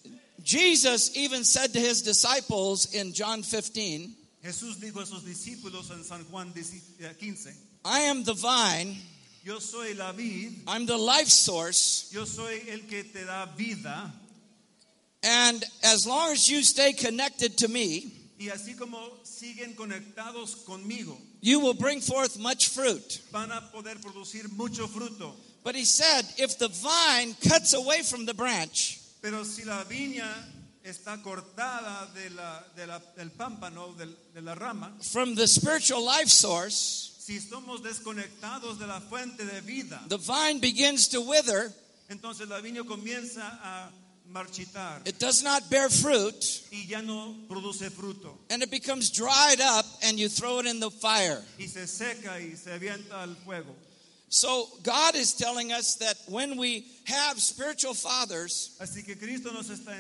[0.44, 6.04] Jesus even said to his disciples in John 15, Jesús dijo a sus discípulos en
[6.04, 7.54] San Juan 15, eh,
[7.86, 8.98] I am the vine,
[9.48, 14.12] yo soy la vid, I'm the life source, yo soy el que te da vida,
[15.24, 21.16] and as long as you stay connected to me, y así como siguen conectados conmigo,
[21.42, 23.22] you will bring forth much fruit.
[23.32, 25.34] van a poder producir mucho fruto.
[25.64, 30.28] But he said, if the vine cuts away from the branch, Pero si la viña
[30.86, 36.04] está cortada de la, de la- del pámpano, del- de la rama, from the spiritual
[36.06, 41.74] life source, si somos desconectados de la fuente de vida, the vine begins to wither,
[42.10, 43.92] entonces la viña comienza a
[44.30, 49.60] marchitar it does not bear fruit, y ya no produce fruto and it becomes dried
[49.60, 51.44] up, and you throw it in the fire.
[51.60, 53.76] y se seca y se avienta al fuego.
[54.30, 59.16] So God is telling us that when we have spiritual fathers, Así que
[59.52, 59.98] nos está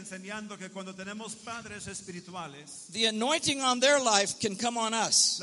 [0.59, 5.41] que cuando tenemos padres espirituales, the anointing on their life can come on us.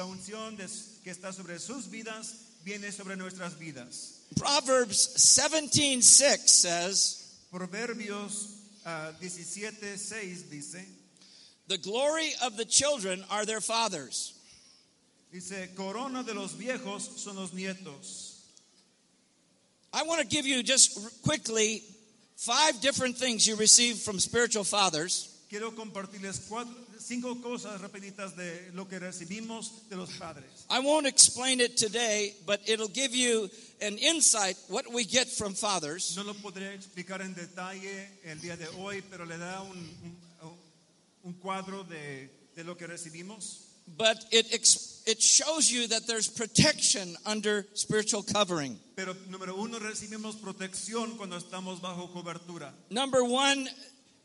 [1.05, 4.23] Que está sobre sus vidas viene sobre nuestras vidas.
[4.37, 7.21] Proverbs 17:6 says,
[7.53, 10.85] Proverbios ah, 17, 6 dice,
[11.69, 14.35] "The glory of the children are their fathers."
[15.35, 18.31] dice, corona de los viejos son los nietos.
[19.93, 21.83] I want to give you just quickly
[22.37, 25.31] five different things you receive from spiritual fathers.
[25.51, 26.75] Quiero compartirles cuatro,
[27.07, 27.81] cinco cosas
[28.37, 30.45] de lo que recibimos de los padres.
[30.71, 35.55] I won't explain it today, but it'll give you an insight what we get from
[35.55, 36.16] fathers.
[36.16, 39.76] No lo podré explicar en detalle el día de hoy, pero le da un,
[40.43, 40.59] un-
[41.24, 43.61] un cuadro de, de lo que recibimos.
[43.99, 44.47] But it
[45.07, 48.78] it shows you that there's protection under spiritual covering.
[48.97, 52.72] Pero número uno, recibimos protección cuando estamos bajo cobertura.
[52.89, 53.68] Number one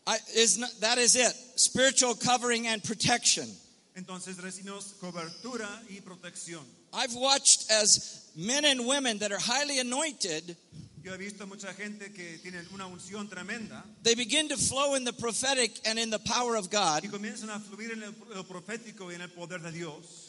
[0.09, 3.47] I, is not, that is it spiritual covering and protection.
[3.95, 6.63] entonces recibimos cobertura y protección.
[6.93, 10.57] I've watched as men and women that are highly anointed,
[11.03, 12.39] Yo he visto mucha gente que
[12.73, 16.71] una unción tremenda they begin to flow in the prophetic and in the power of
[16.71, 18.01] God, y comienzan a fluir en
[18.35, 20.25] lo profético y en el poder de Dios.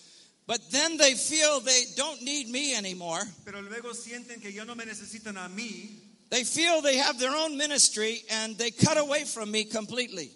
[0.46, 3.22] but then they feel they don't need me anymore.
[3.46, 5.96] Pero luego sienten que ya no me necesitan a mí,
[6.30, 10.30] They feel they have their own ministry and they cut away from me completely.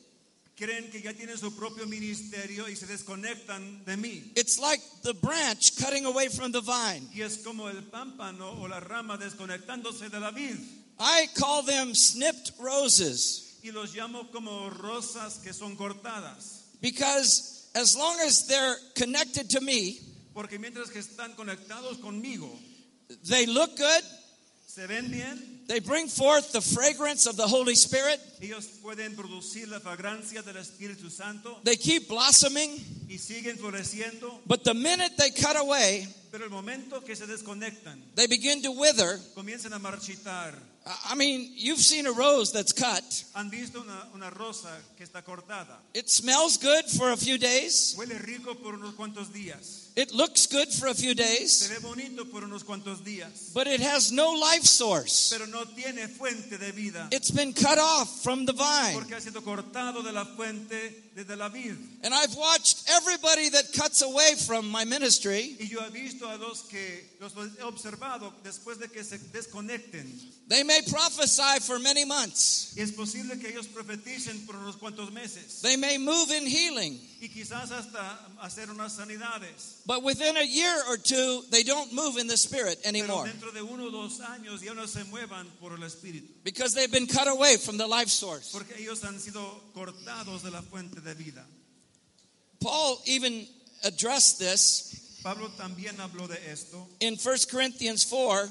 [0.56, 4.22] creen que ya tienen su propio ministerio y se desconectan de mí.
[4.36, 7.08] It's like the branch cutting away from the vine.
[7.12, 10.56] Y es como el pámpano o la rama desconectándose de la vid.
[10.98, 16.62] I call them snipped roses Y los llamo como rosas que son cortadas.
[16.80, 19.98] because as long as they're connected to me,
[20.34, 22.48] Porque mientras que están conectados conmigo,
[23.24, 24.02] they look good,
[24.68, 29.68] se ven bien, they bring forth the fragrance of the Holy Spirit, ellos pueden producir
[29.68, 32.70] la fragancia del Espíritu Santo they keep blossoming,
[33.08, 34.40] y siguen floreciendo.
[34.46, 38.72] but the minute they cut away, Pero el momento que se desconectan, they begin to
[38.72, 39.20] wither.
[39.34, 40.52] comienzan a marchitar.
[40.86, 43.02] I I mean, you've seen a rose that's cut.
[43.34, 45.78] Han visto una, una rosa que está cortada.
[45.94, 47.94] It smells good for a few days.
[47.96, 49.83] Huele rico por unos cuantos días.
[49.96, 53.52] It looks good for a few Se days, ve bonito por unos cuantos días.
[53.54, 55.30] but it has no life source.
[55.32, 57.06] Pero no tiene fuente de vida.
[57.12, 58.94] It's been cut off from the vine.
[58.98, 61.76] Porque ha sido cortado de la fuente desde la vid.
[62.02, 66.36] And I've watched everybody that cuts away from my ministry, Y yo he visto a
[66.38, 70.10] los que los he observado después de que se desconecten.
[70.48, 72.74] they may prophesy for many months.
[72.76, 75.60] Es posible que ellos profeticen por unos cuantos meses.
[75.62, 79.82] They may move in healing, Y quizás hasta hacer unas sanidades.
[79.86, 83.90] But within a year or two, they don't move in the spirit anymore de uno
[83.90, 86.28] años no se muevan por el Espíritu.
[86.42, 88.50] because they've been cut away from the life source.
[88.52, 91.44] Porque ellos han sido cortados de la fuente de vida.
[92.60, 93.46] Paul even
[93.84, 98.50] addressed this Pablo también habló de esto in 1 Corinthians 4,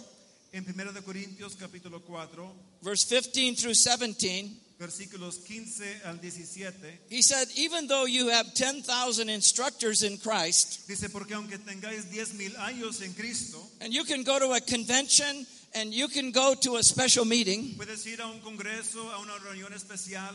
[0.54, 4.63] en de Corintios capítulo 4, verse 15 through 17.
[4.84, 7.00] Versículos 15 al 17.
[7.10, 12.34] He said, Even though you have 10,000 instructors in Christ, Dice, porque aunque tengáis diez
[12.34, 16.54] mil años en Cristo, and you can go to a convention and you can go
[16.54, 20.34] to a special meeting, puedes ir a un congreso, a una reunión especial.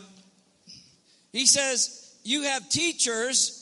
[1.31, 3.55] he says, You have teachers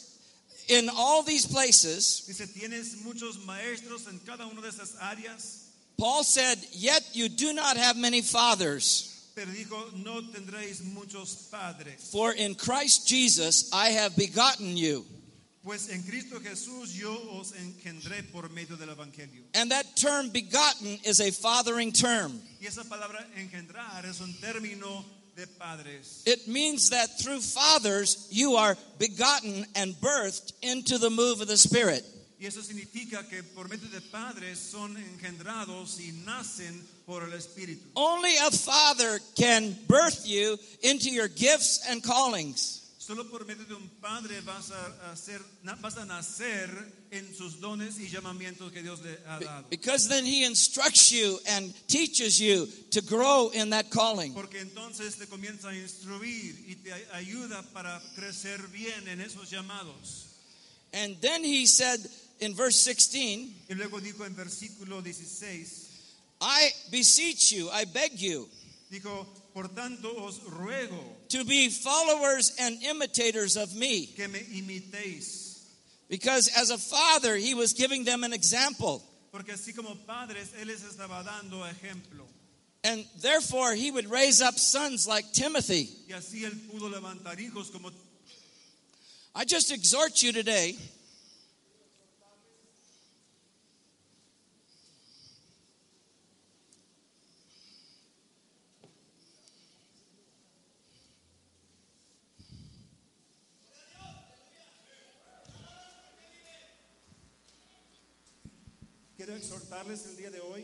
[0.70, 2.24] in all these places.
[2.28, 5.66] Dice, tienes muchos maestros en cada una de esas áreas,
[5.98, 9.14] Paul said, Yet you do not have many fathers.
[9.38, 12.10] Pero dijo, no tendréis muchos padres.
[12.12, 15.06] For in Christ Jesus I have begotten you.
[15.64, 19.44] Pues en Cristo Jesús yo os engendré por medio del Evangelio.
[19.54, 22.42] And that term begotten is a fathering term.
[22.60, 25.04] Y esa palabra engendrar es un término
[25.36, 26.24] de padres.
[26.26, 31.58] It means that through fathers you are begotten and birthed into the move of the
[31.58, 32.04] Spirit.
[32.40, 37.82] Y eso significa que por medio de padres son engendrados y nacen por el Espíritu.
[37.96, 42.84] Only a father can birth you into your gifts and callings.
[43.00, 45.42] Solo por medio de un padre vas a, hacer,
[45.82, 46.70] vas a nacer
[47.10, 49.70] en sus dones y llamamientos que Dios le ha dado.
[49.70, 54.34] Because then he instructs you and teaches you to grow in that calling.
[54.34, 60.26] Porque entonces te comienza a instruir y te ayuda para crecer bien en esos llamados.
[60.94, 62.00] And then he said
[62.40, 65.86] in verse 16, Y luego dijo en versículo 16,
[66.42, 68.48] I beseech you, I beg you,
[68.92, 74.08] dijo, por tanto os ruego to be followers and imitators of me.
[74.16, 75.46] que me imitéis.
[76.10, 79.04] Because as a father, he was giving them an example.
[79.32, 82.24] Porque así como padres, Él les estaba dando ejemplo.
[82.84, 85.90] And therefore, he would raise up sons like Timothy.
[86.08, 87.92] Y así Él pudo levantar hijos como
[89.36, 90.78] I just exhort you today
[109.28, 110.64] Quiero exhortarles el día de hoy,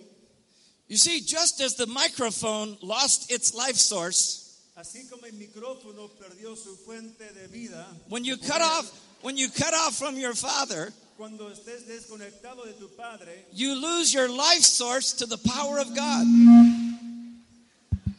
[0.88, 6.56] You see, just as the microphone lost its life source, así como el micrófono perdió
[6.56, 8.90] su fuente de vida, when you cut off
[9.22, 14.14] when you cut off from your father, cuando estés desconectado de tu padre, you lose
[14.14, 16.26] your life source to the power of God.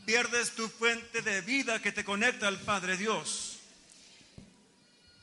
[0.07, 3.57] pierdes tu fuente de vida que te conecta al Padre Dios.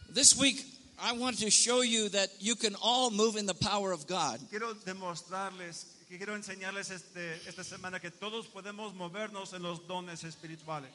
[0.10, 0.66] This week
[1.02, 4.40] I want to show you that you can all move in the power of God.
[4.50, 10.24] Quiero demostrarles, que quiero enseñarles este, esta semana que todos podemos movernos en los dones
[10.24, 10.92] espirituales.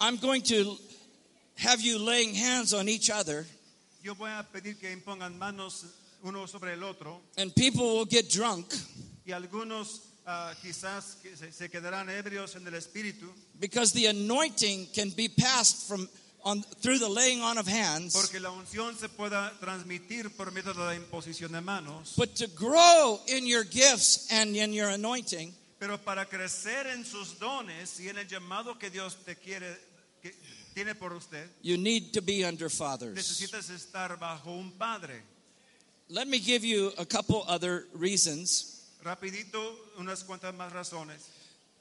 [0.00, 0.76] I'm going to
[1.58, 3.44] have you laying hands on each other
[4.02, 5.84] yo voy a pedir que impongan manos
[6.22, 8.72] uno sobre el otro and people will get drunk
[9.26, 11.18] y algunos ah, quizás
[11.50, 13.26] se quedarán ebrios en el espíritu
[13.58, 16.08] because the anointing can be passed from
[16.48, 18.14] on through the laying on of hands.
[18.14, 22.14] porque la unción se pueda transmitir por medio de la imposición de manos.
[22.16, 27.38] But to grow in your gifts and in your anointing, Pero para crecer en sus
[27.38, 29.76] dones y en el llamado que Dios te quiere,
[30.22, 30.34] que
[30.74, 33.14] tiene por usted, you need to be under fathers.
[33.14, 35.22] necesitas estar bajo un padre.
[36.08, 38.74] Let me give you a couple other reasons.
[39.04, 39.60] Rapidito,
[39.98, 41.28] unas cuantas más razones.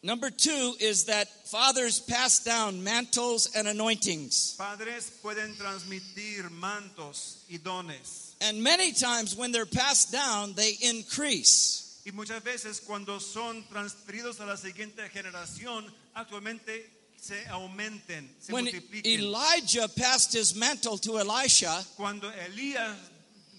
[0.08, 4.56] Number two is that fathers pass down mantles and anointings.
[4.58, 8.34] Padres pueden transmitir mantos y dones.
[8.40, 12.00] And many times when they're passed down, they increase.
[12.06, 15.84] Y muchas veces cuando son transferidos a la siguiente generación,
[16.16, 16.86] actualmente
[17.18, 19.06] se aumenten, se When multipliquen.
[19.06, 22.96] Elijah passed his mantle to Elisha, Cuando Elías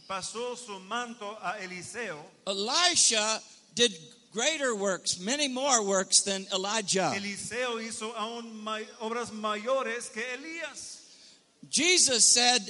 [0.08, 3.42] pasó su manto a Eliseo, Elisha
[3.74, 3.92] did
[4.32, 7.12] greater works, many more works than Elijah.
[7.14, 10.96] Eliseo hizo aún may- obras mayores que Elías.
[11.68, 12.60] Jesus said,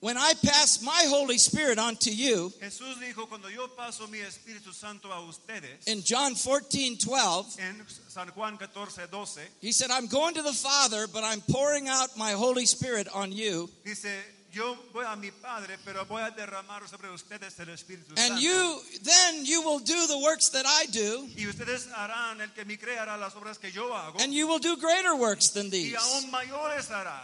[0.00, 4.72] When I pass my Holy Spirit onto you, Jesús dijo, cuando yo paso mi Espíritu
[4.72, 10.06] Santo a ustedes, in John 14 12, en San Juan 14, 12, he said, I'm
[10.06, 13.68] going to the Father, but I'm pouring out my Holy Spirit on you.
[13.84, 14.06] dice,
[14.52, 18.80] yo voy a mi Padre, pero voy a derramar sobre ustedes el Espíritu And you
[19.02, 22.76] then you will do the works that I do, y ustedes harán, el que me
[22.76, 25.70] cree hará las obras que yo hago, and you will do greater works than y
[25.70, 25.96] these.
[25.96, 27.20] aún mayores hará.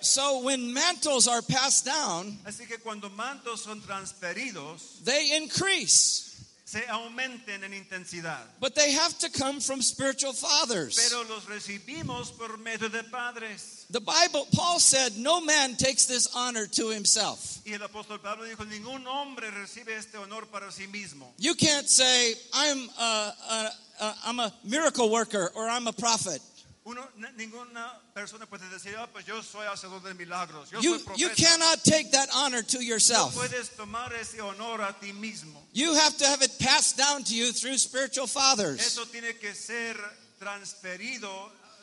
[0.00, 6.30] So when mantles are passed down, Así que cuando mantos son transferidos, they increase.
[6.66, 8.42] se aumenten en intensidad.
[8.60, 10.96] But they have to come from spiritual fathers.
[10.96, 13.83] Pero los recibimos por medio de padres.
[13.90, 17.58] The Bible, Paul said, no man takes this honor to himself.
[17.66, 21.32] Y el apóstol Pablo dijo, ningún hombre recibe este honor para sí mismo.
[21.38, 23.70] You can't say, I'm a, a,
[24.00, 26.40] a, I'm a miracle worker or I'm a prophet.
[26.86, 27.00] Uno,
[27.38, 31.30] ninguna persona puede decir, ah, pues yo soy hacedor de milagros, yo You, soy you
[31.30, 33.34] cannot take that honor to No yourself.
[33.34, 35.62] puedes tomar ese honor a ti mismo.
[35.72, 38.80] You have to have it passed down to you through spiritual fathers.
[38.80, 39.96] Eso tiene que ser
[40.38, 41.30] transferido,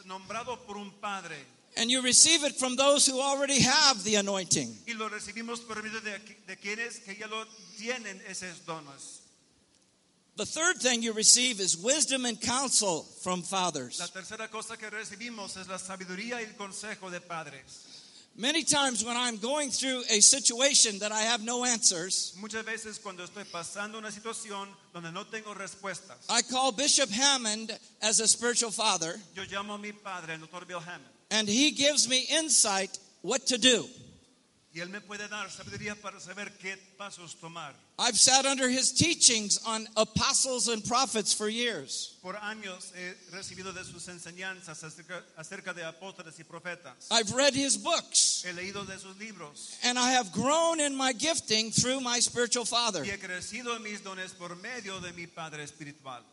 [0.06, 1.36] nombrado por un padre.
[1.78, 4.76] And you receive it from those who already have the anointing.
[4.88, 7.46] Y lo recibimos por medio de, de quienes que ya lo
[7.80, 9.20] tienen esos dones.
[10.38, 14.00] The third thing you receive is wisdom and counsel from La fathers.
[14.12, 17.88] tercera cosa que recibimos es la sabiduría y el consejo de padres.
[18.38, 22.98] Many times when I'm going through a situation that I have no answers, Muchas veces
[22.98, 27.68] cuando estoy pasando una situación donde no tengo respuestas, I call Bishop Hamon
[28.02, 31.72] as a spiritual father, yo llamo a mi padre, el doctor Bill Hamon, and he
[31.72, 33.88] gives me insight what to do.
[34.74, 37.74] y él me puede dar sabiduría para saber qué pasos tomar.
[38.00, 42.16] I've sat under his teachings on apostles and prophets for years.
[42.24, 47.10] Por años he recibido de sus enseñanzas acerca, acerca de apóstoles y profetas.
[47.12, 51.12] I've read his books, He leído de sus libros and I have grown in my
[51.12, 53.04] gifting through my spiritual father.
[53.04, 56.24] y he crecido en mis dones por medio de mi Padre espiritual.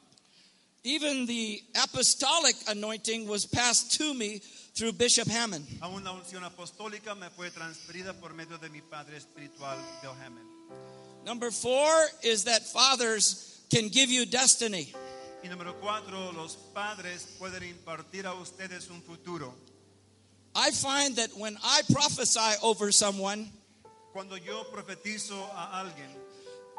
[0.85, 4.41] Even the apostolic anointing was passed to me
[4.75, 5.67] through Bishop Hamon.
[5.83, 10.45] Aún la unción apostólica me fue transferida por medio de mi Padre espiritual, Bill Hamon.
[11.25, 11.91] Number four
[12.23, 14.93] is that fathers can give you destiny.
[15.43, 19.55] Y número cuatro, los padres pueden impartir a ustedes un futuro.
[20.55, 23.51] I find that when I prophesy over someone,
[24.13, 26.11] Cuando yo profetizo a alguien,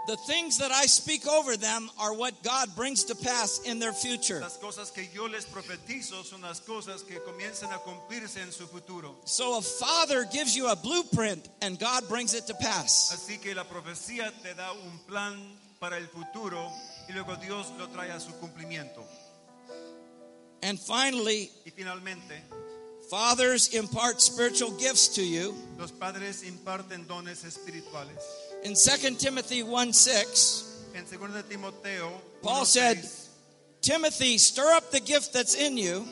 [0.10, 3.93] the things that I speak over them are what God brings to pass in their
[3.93, 4.39] future.
[4.39, 8.66] las cosas que yo les profetizo son las cosas que comienzan a cumplirse en su
[8.68, 9.16] futuro.
[9.26, 13.12] So a father gives you a blueprint and God brings it to pass.
[13.14, 15.38] Así que la profecía te da un plan
[15.80, 16.72] para el futuro
[17.07, 19.03] y luego Dios lo trae a su cumplimiento.
[20.62, 22.41] And finally, Y finalmente,
[23.10, 25.55] fathers impart spiritual gifts to you.
[25.78, 28.18] los padres imparten dones espirituales.
[28.64, 33.10] In 2 Timothy 1 6, En de Timoteo, Paul 1:6, said,
[33.82, 36.05] Timothy, stir up the gift that's in you.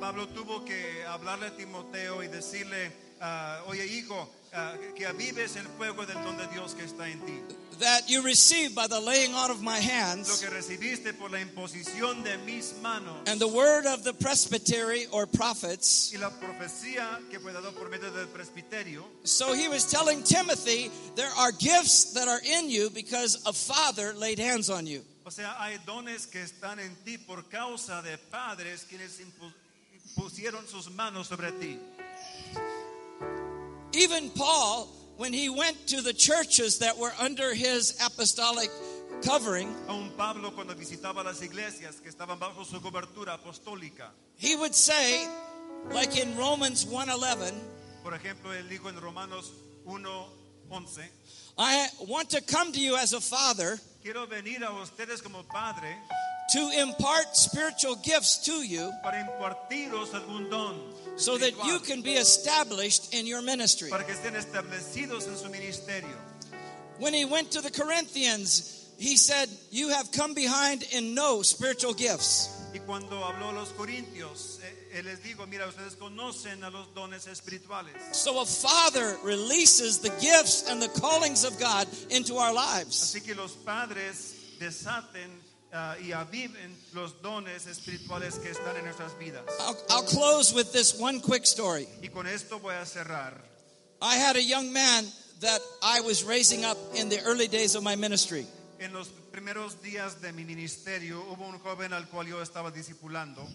[0.00, 2.90] Pablo tuvo que hablarle a Timoteo y decirle,
[3.20, 7.20] ah, oye hijo, ah, que avives el fuego del don de Dios que está en
[7.26, 7.40] ti.
[7.78, 11.38] that you received by the laying on of my Lo hands que recibiste por la
[11.38, 16.12] imposición de mis manos and the word of the presbytery or prophets.
[16.14, 19.04] y la profecía que fue dada por medio del presbiterio.
[19.24, 24.12] So he was telling Timothy, there are gifts that are in you because a father
[24.14, 25.02] laid hands on you.
[25.24, 29.20] O sea, hay dones que están en ti por causa de padres quienes
[30.16, 31.78] pusieron sus manos sobre ti.
[33.92, 38.70] Even Paul, when he went to the churches that were under his apostolic
[39.22, 44.74] covering, Aún Pablo cuando visitaba las iglesias que estaban bajo su cobertura apostólica, he would
[44.74, 45.26] say,
[45.90, 47.52] like in Romans 1:11,
[48.02, 49.50] por ejemplo, él dijo en Romanos
[49.86, 51.08] 1:11,
[51.58, 55.96] I want to come to you as a father quiero venir a ustedes como padre
[56.52, 60.76] to impart spiritual gifts to you para impartiros algún don
[61.16, 63.90] so that you can be established in your ministry.
[63.90, 66.16] para que estén establecidos en su ministerio.
[66.98, 71.94] When he went to the Corinthians, he said, You have come behind in no spiritual
[71.94, 72.50] gifts.
[72.74, 76.92] Y cuando habló a los corintios, eh, él les dijo, mira, ustedes conocen a los
[76.94, 77.94] dones espirituales.
[78.12, 83.14] So a father releases the gifts and the callings of God into our lives.
[83.14, 85.30] Así que los padres desaten
[85.72, 89.44] ah, y aviven los dones espirituales que están en nuestras vidas.
[89.60, 91.86] I'll, I'll close with this one quick story.
[92.02, 93.34] Y con esto voy a cerrar.
[94.02, 95.04] I had a young man
[95.40, 98.46] that I was raising up in the early days of my ministry.
[98.78, 103.46] En los primeros días de mi ministerio hubo un joven al cual yo estaba discipulando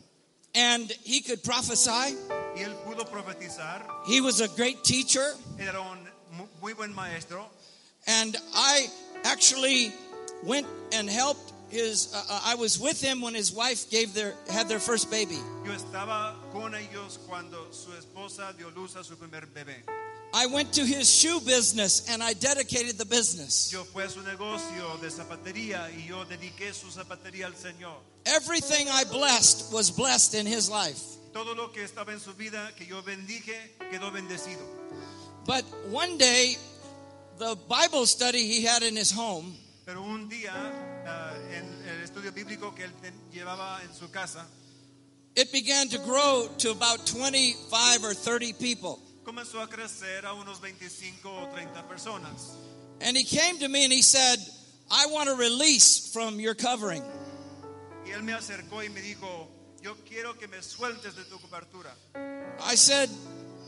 [0.53, 2.15] And he could prophesy.
[2.55, 3.85] y él pudo profetizar.
[4.07, 5.33] He was a great teacher.
[5.59, 5.97] Era un
[6.61, 7.49] muy buen maestro
[8.07, 8.87] And I
[9.23, 9.91] actually
[10.43, 14.33] went and helped his, uh, uh, I was with him when his wife gave their,
[14.49, 15.39] had their first baby.
[15.65, 19.75] Yo estaba con ellos cuando su esposa dio luz a su primer bebé.
[20.33, 23.71] I went to his shoe business and I dedicated the business.
[23.71, 27.95] Yo fui a su negocio de zapatería y yo dediqué su zapatería al Señor.
[28.25, 30.99] Everything I blessed was blessed in his life.
[31.33, 34.61] Todo lo que estaba en su vida que yo bendije quedó bendecido.
[35.45, 36.57] But one day,
[37.37, 39.55] the Bible study he had in his home,
[39.85, 40.51] Pero un día
[41.05, 42.91] ah, en el estudio bíblico que él
[43.31, 44.45] llevaba en su casa
[45.35, 48.99] it began to grow to about 25 or 30 people.
[49.25, 52.55] comenzó a crecer a unos 25 o 30 personas.
[53.01, 54.37] And he came to me and he said,
[54.89, 57.03] I want a release from your covering.
[58.05, 59.47] Y él me acercó y me dijo,
[59.81, 61.91] yo quiero que me sueltes de tu cobertura.
[62.63, 63.09] I said,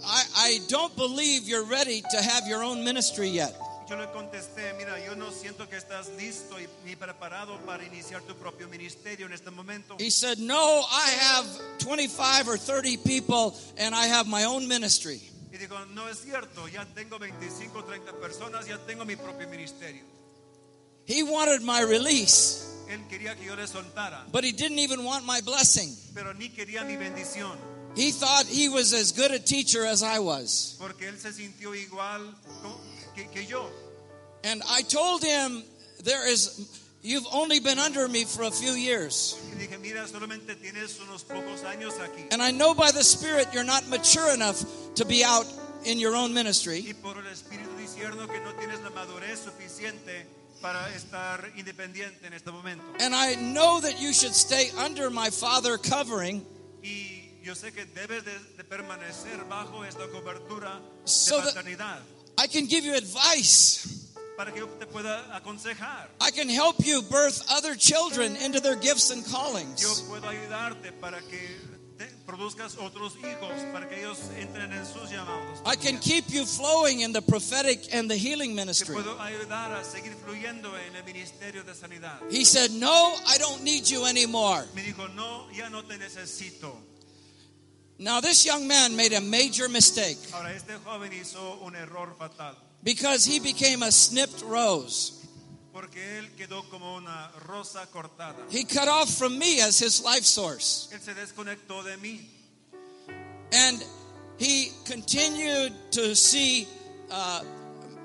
[0.06, 3.54] I, I don't believe you're ready to have your own ministry yet.
[3.90, 8.22] Yo le contesté, mira, yo no siento que estás listo y, ni preparado para iniciar
[8.24, 9.96] tu propio ministerio en este momento.
[9.98, 11.46] He said, No, I have
[11.80, 15.22] 25 or 30 people and I have my own ministry.
[15.54, 19.48] Y digo, no es cierto, ya tengo 25 o 30 personas, ya tengo mi propio
[19.48, 20.04] ministerio.
[21.06, 25.26] He wanted my release, Él quería que yo le soltara, but he didn't even want
[25.26, 25.96] my blessing.
[26.14, 27.58] pero ni quería mi bendición,
[27.96, 30.76] He thought he was as good a teacher as I was.
[30.78, 32.36] porque él se sintió igual
[33.18, 33.66] que, que yo.
[34.44, 35.64] And I told him,
[36.04, 36.70] There is,
[37.02, 39.36] you've only been under me for a few years.
[39.58, 42.28] Dije, mira, solamente tienes unos pocos años aquí.
[42.32, 44.64] And I know by the Spirit you're not mature enough
[44.96, 45.46] to be out
[45.86, 46.86] in your own ministry.
[46.88, 50.28] Y por el Espíritu disierno que no tienes la madurez suficiente
[50.62, 52.84] para estar independiente en este momento.
[53.00, 56.46] And I know that you should stay under my father covering
[56.84, 62.00] Y yo sé que debes de, de permanecer bajo esta cobertura de So that- paternidad
[62.38, 64.06] I can give you advice.
[64.38, 66.08] para que yo te pueda aconsejar.
[66.22, 70.02] I can help you birth other children into their gifts and Yo callings.
[70.08, 71.58] puedo ayudarte para que
[72.28, 75.60] produzcas otros hijos, para que ellos entren en sus llamados.
[75.66, 78.94] I can keep you flowing in the prophetic and the healing Te ministry.
[78.96, 82.20] puedo ayudar a seguir fluyendo en el ministerio de sanidad.
[82.30, 84.66] He said, No, I don't need you anymore.
[84.76, 86.76] Me dijo, no, ya no te necesito.
[88.00, 92.56] Now, this young man made a major mistake Ahora, este joven hizo un error fatal,
[92.84, 95.14] because he became a snipped rose.
[95.74, 98.36] porque él quedó como una rosa cortada.
[98.50, 100.90] He cut off from me as his life source.
[100.92, 102.22] Él se desconectó de mí
[103.54, 103.84] And
[104.38, 106.68] he continued to see
[107.10, 107.44] uh,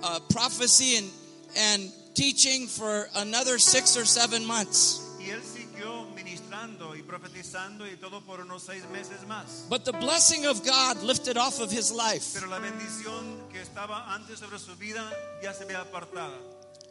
[0.02, 1.10] uh, prophecy and,
[1.56, 5.00] and teaching for another six or seven months.
[5.18, 5.51] y él siguió
[6.96, 9.66] y profetizando y todo por unos seis meses más.
[9.68, 12.34] But the blessing of God lifted off of his life.
[12.34, 15.02] Pero la bendición que estaba antes sobre su vida
[15.42, 16.38] ya se apartada.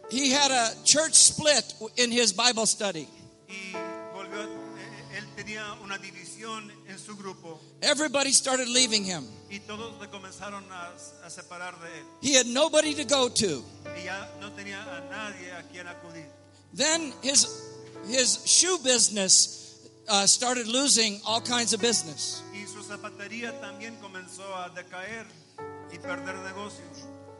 [0.09, 3.07] He had a church split in his Bible study.
[3.47, 3.71] Y
[4.13, 9.25] volvió, eh, él tenía una división en su grupo Everybody started leaving him.
[9.49, 10.91] y todos le comenzaron a,
[11.25, 12.05] a separar de él.
[12.21, 13.63] He had nobody to go to.
[13.97, 16.27] Y ya no tenía a nadie a quien acudir.
[16.73, 17.47] Then his,
[18.07, 22.43] his shoe business uh, started losing all kinds of business.
[22.53, 25.25] Y su zapatería también comenzó a decaer
[25.91, 26.83] y perder negocio.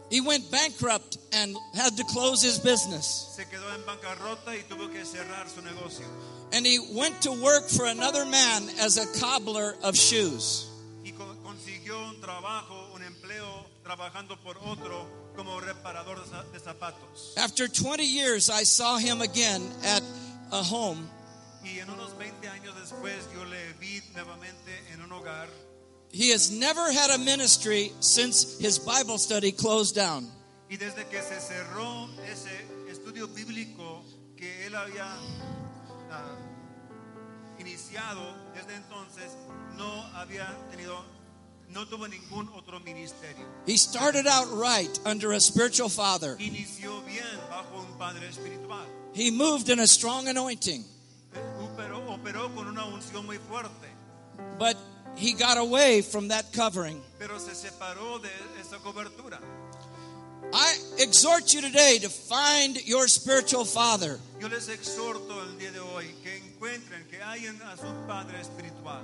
[0.09, 3.34] He went bankrupt and had to close his business.
[3.36, 6.05] Se quedó en bancarrota y tuvo que cerrar su negocio.
[6.51, 10.68] And he went to work for another man as a cobbler of shoes.
[11.05, 15.05] Y consiguió un trabajo trabajo, un empleo, trabajando por otro
[15.36, 16.20] como reparador
[16.51, 17.34] de zapatos.
[17.38, 20.03] After 20 years, I saw him again at
[20.52, 21.08] a home.
[21.64, 25.47] Y en unos 20 años después yo le vi nuevamente en un hogar
[26.14, 30.30] He has never had a ministry since his Bible study closed down.
[30.70, 32.49] y desde que se cerró ese
[32.89, 34.04] estudio bíblico
[34.38, 35.06] que él había
[36.12, 36.36] ah,
[37.60, 38.22] iniciado
[38.56, 39.34] desde entonces
[39.78, 41.04] no había tenido
[41.74, 43.45] no tuvo ningún otro ministerio.
[43.65, 46.36] He started out right under a spiritual father.
[46.39, 48.86] Inició bien bajo un padre espiritual.
[49.13, 50.86] He moved in a strong anointing,
[51.59, 53.88] Operó, operó con una unción muy fuerte,
[54.57, 54.78] but
[55.15, 57.01] he got away from that covering.
[57.19, 59.39] pero se separó de esa cobertura.
[60.53, 64.19] I exhort you today to find your spiritual father.
[64.39, 69.01] Yo les exhorto el día de hoy que encuentren, que a su padre espiritual.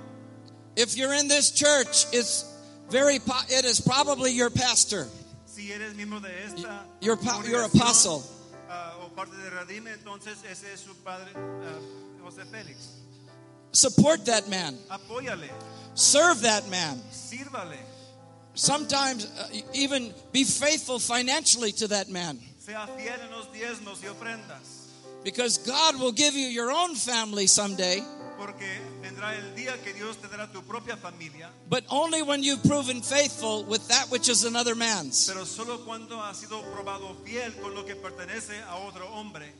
[0.76, 2.44] If you're in this church, it's
[2.90, 5.06] very po- it is probably your pastor.
[5.46, 8.22] Si eres miembro de esta Your pa- your apostle.
[8.70, 11.80] ah, o parte de Radime, entonces ese es su padre, ah,
[12.24, 12.88] José Félix.
[13.72, 14.76] Support that man.
[14.90, 15.48] Apóyale,
[15.94, 17.00] Serve that man.
[17.12, 17.76] sírvale,
[18.54, 24.08] Sometimes uh, even be faithful financially to that man sea fiel en los diezmos y
[24.08, 24.88] ofrendas,
[25.24, 28.02] because God will give you your own family someday,
[28.38, 32.62] porque vendrá el día que Dios te dará tu propia familia, but only when you've
[32.62, 35.26] proven faithful with that which is another man's.
[35.26, 39.52] pero solo cuando has sido probado fiel con lo que pertenece a otro hombre.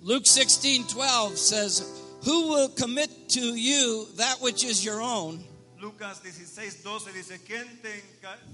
[0.00, 1.82] Luke 16:12 says,
[2.24, 5.44] "Who will commit to you that which is your own?"
[5.80, 8.02] Lucas 16, 12 dice, ¿quién te,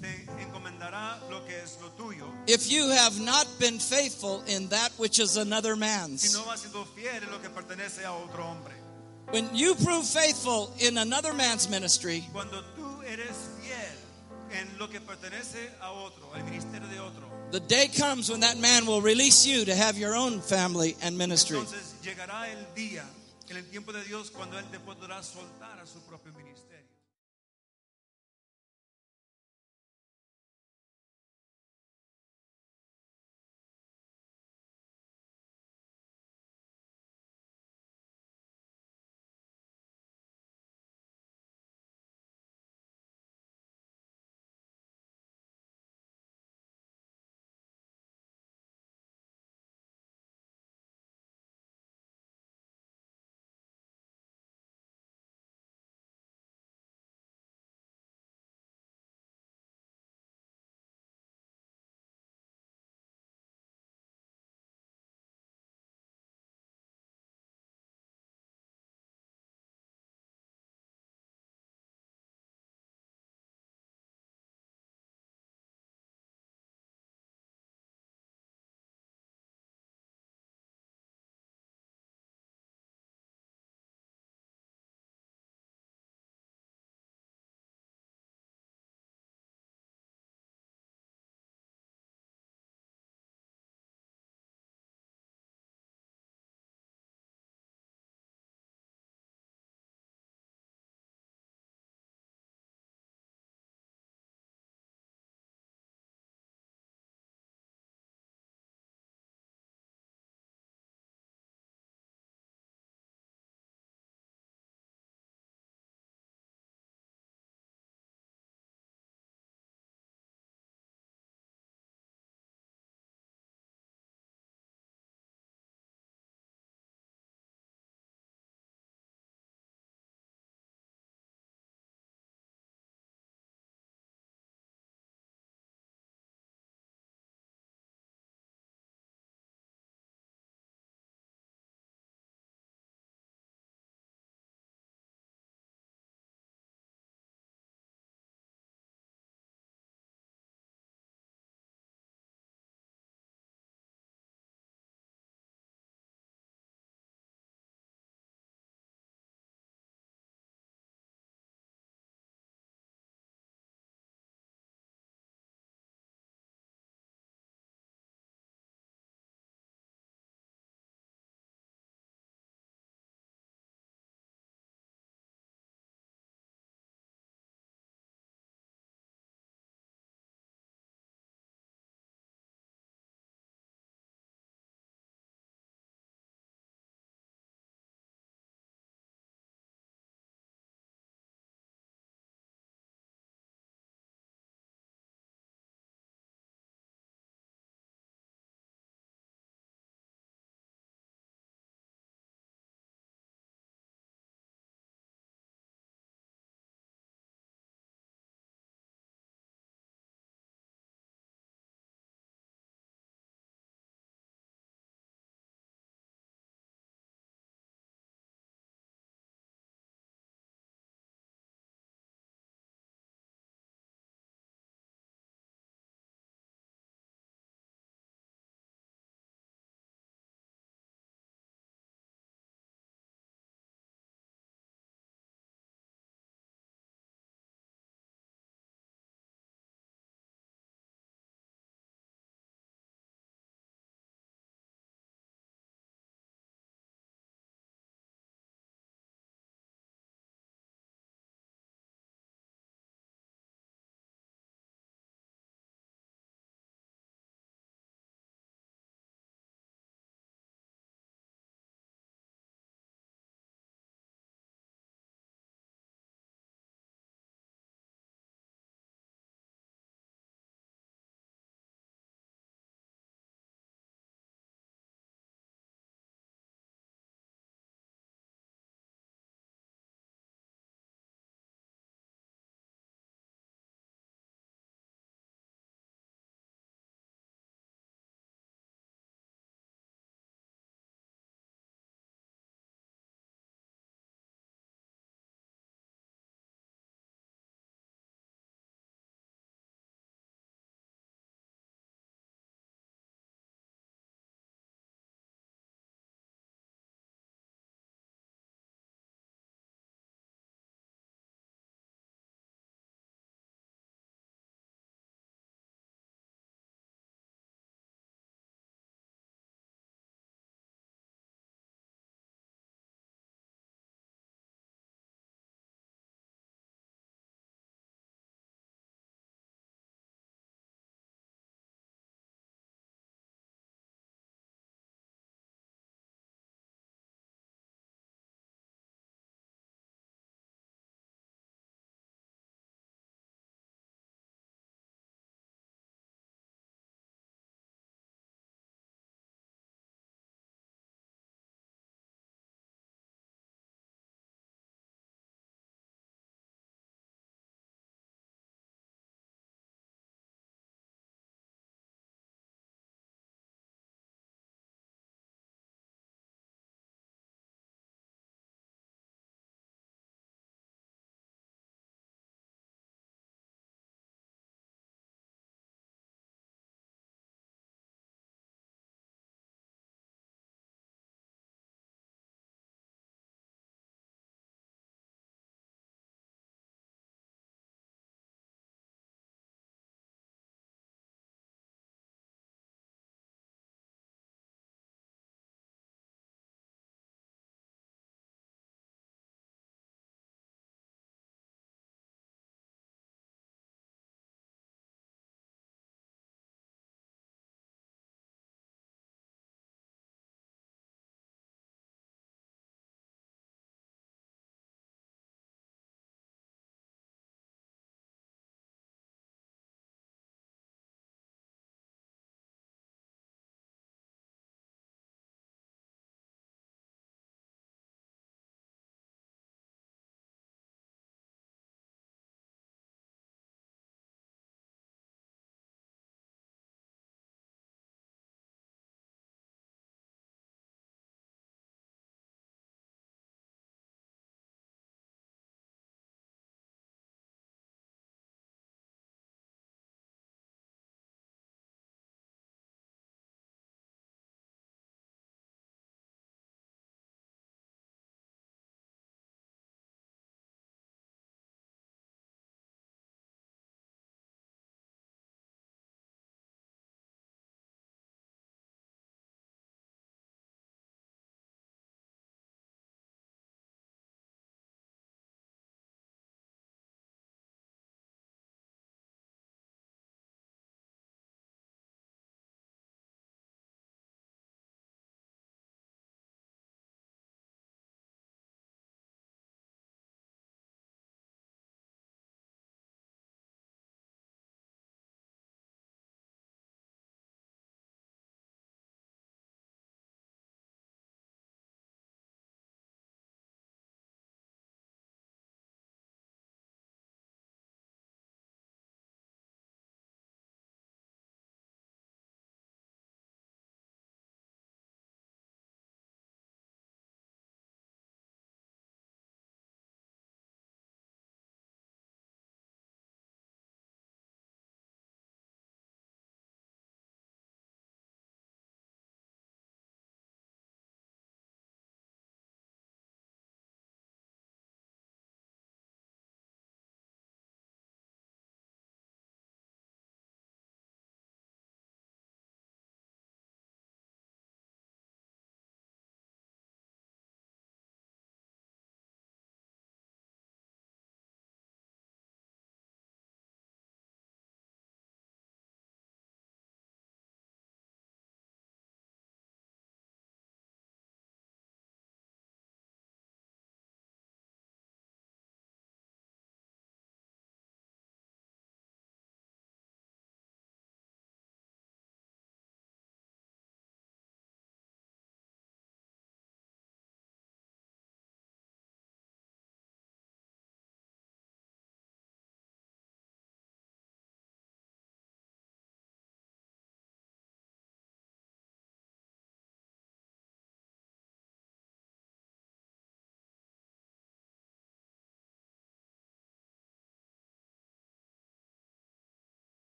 [0.00, 2.26] te encomendará lo que es lo tuyo?
[2.48, 6.34] If you have not been faithful in that which is another Si man's.
[6.34, 8.74] no has sido fiel en lo que pertenece a otro hombre.
[9.32, 15.00] When you prove faithful in another man's ministry, Cuando tú eres fiel en lo que
[15.00, 19.46] pertenece a otro, al ministerio de otro, the day comes when that man will release
[19.46, 21.58] you to have your own family and ministry.
[21.58, 23.04] entonces llegará el día,
[23.48, 26.49] el tiempo de Dios, cuando Él te podrá soltar a su propio ministerio.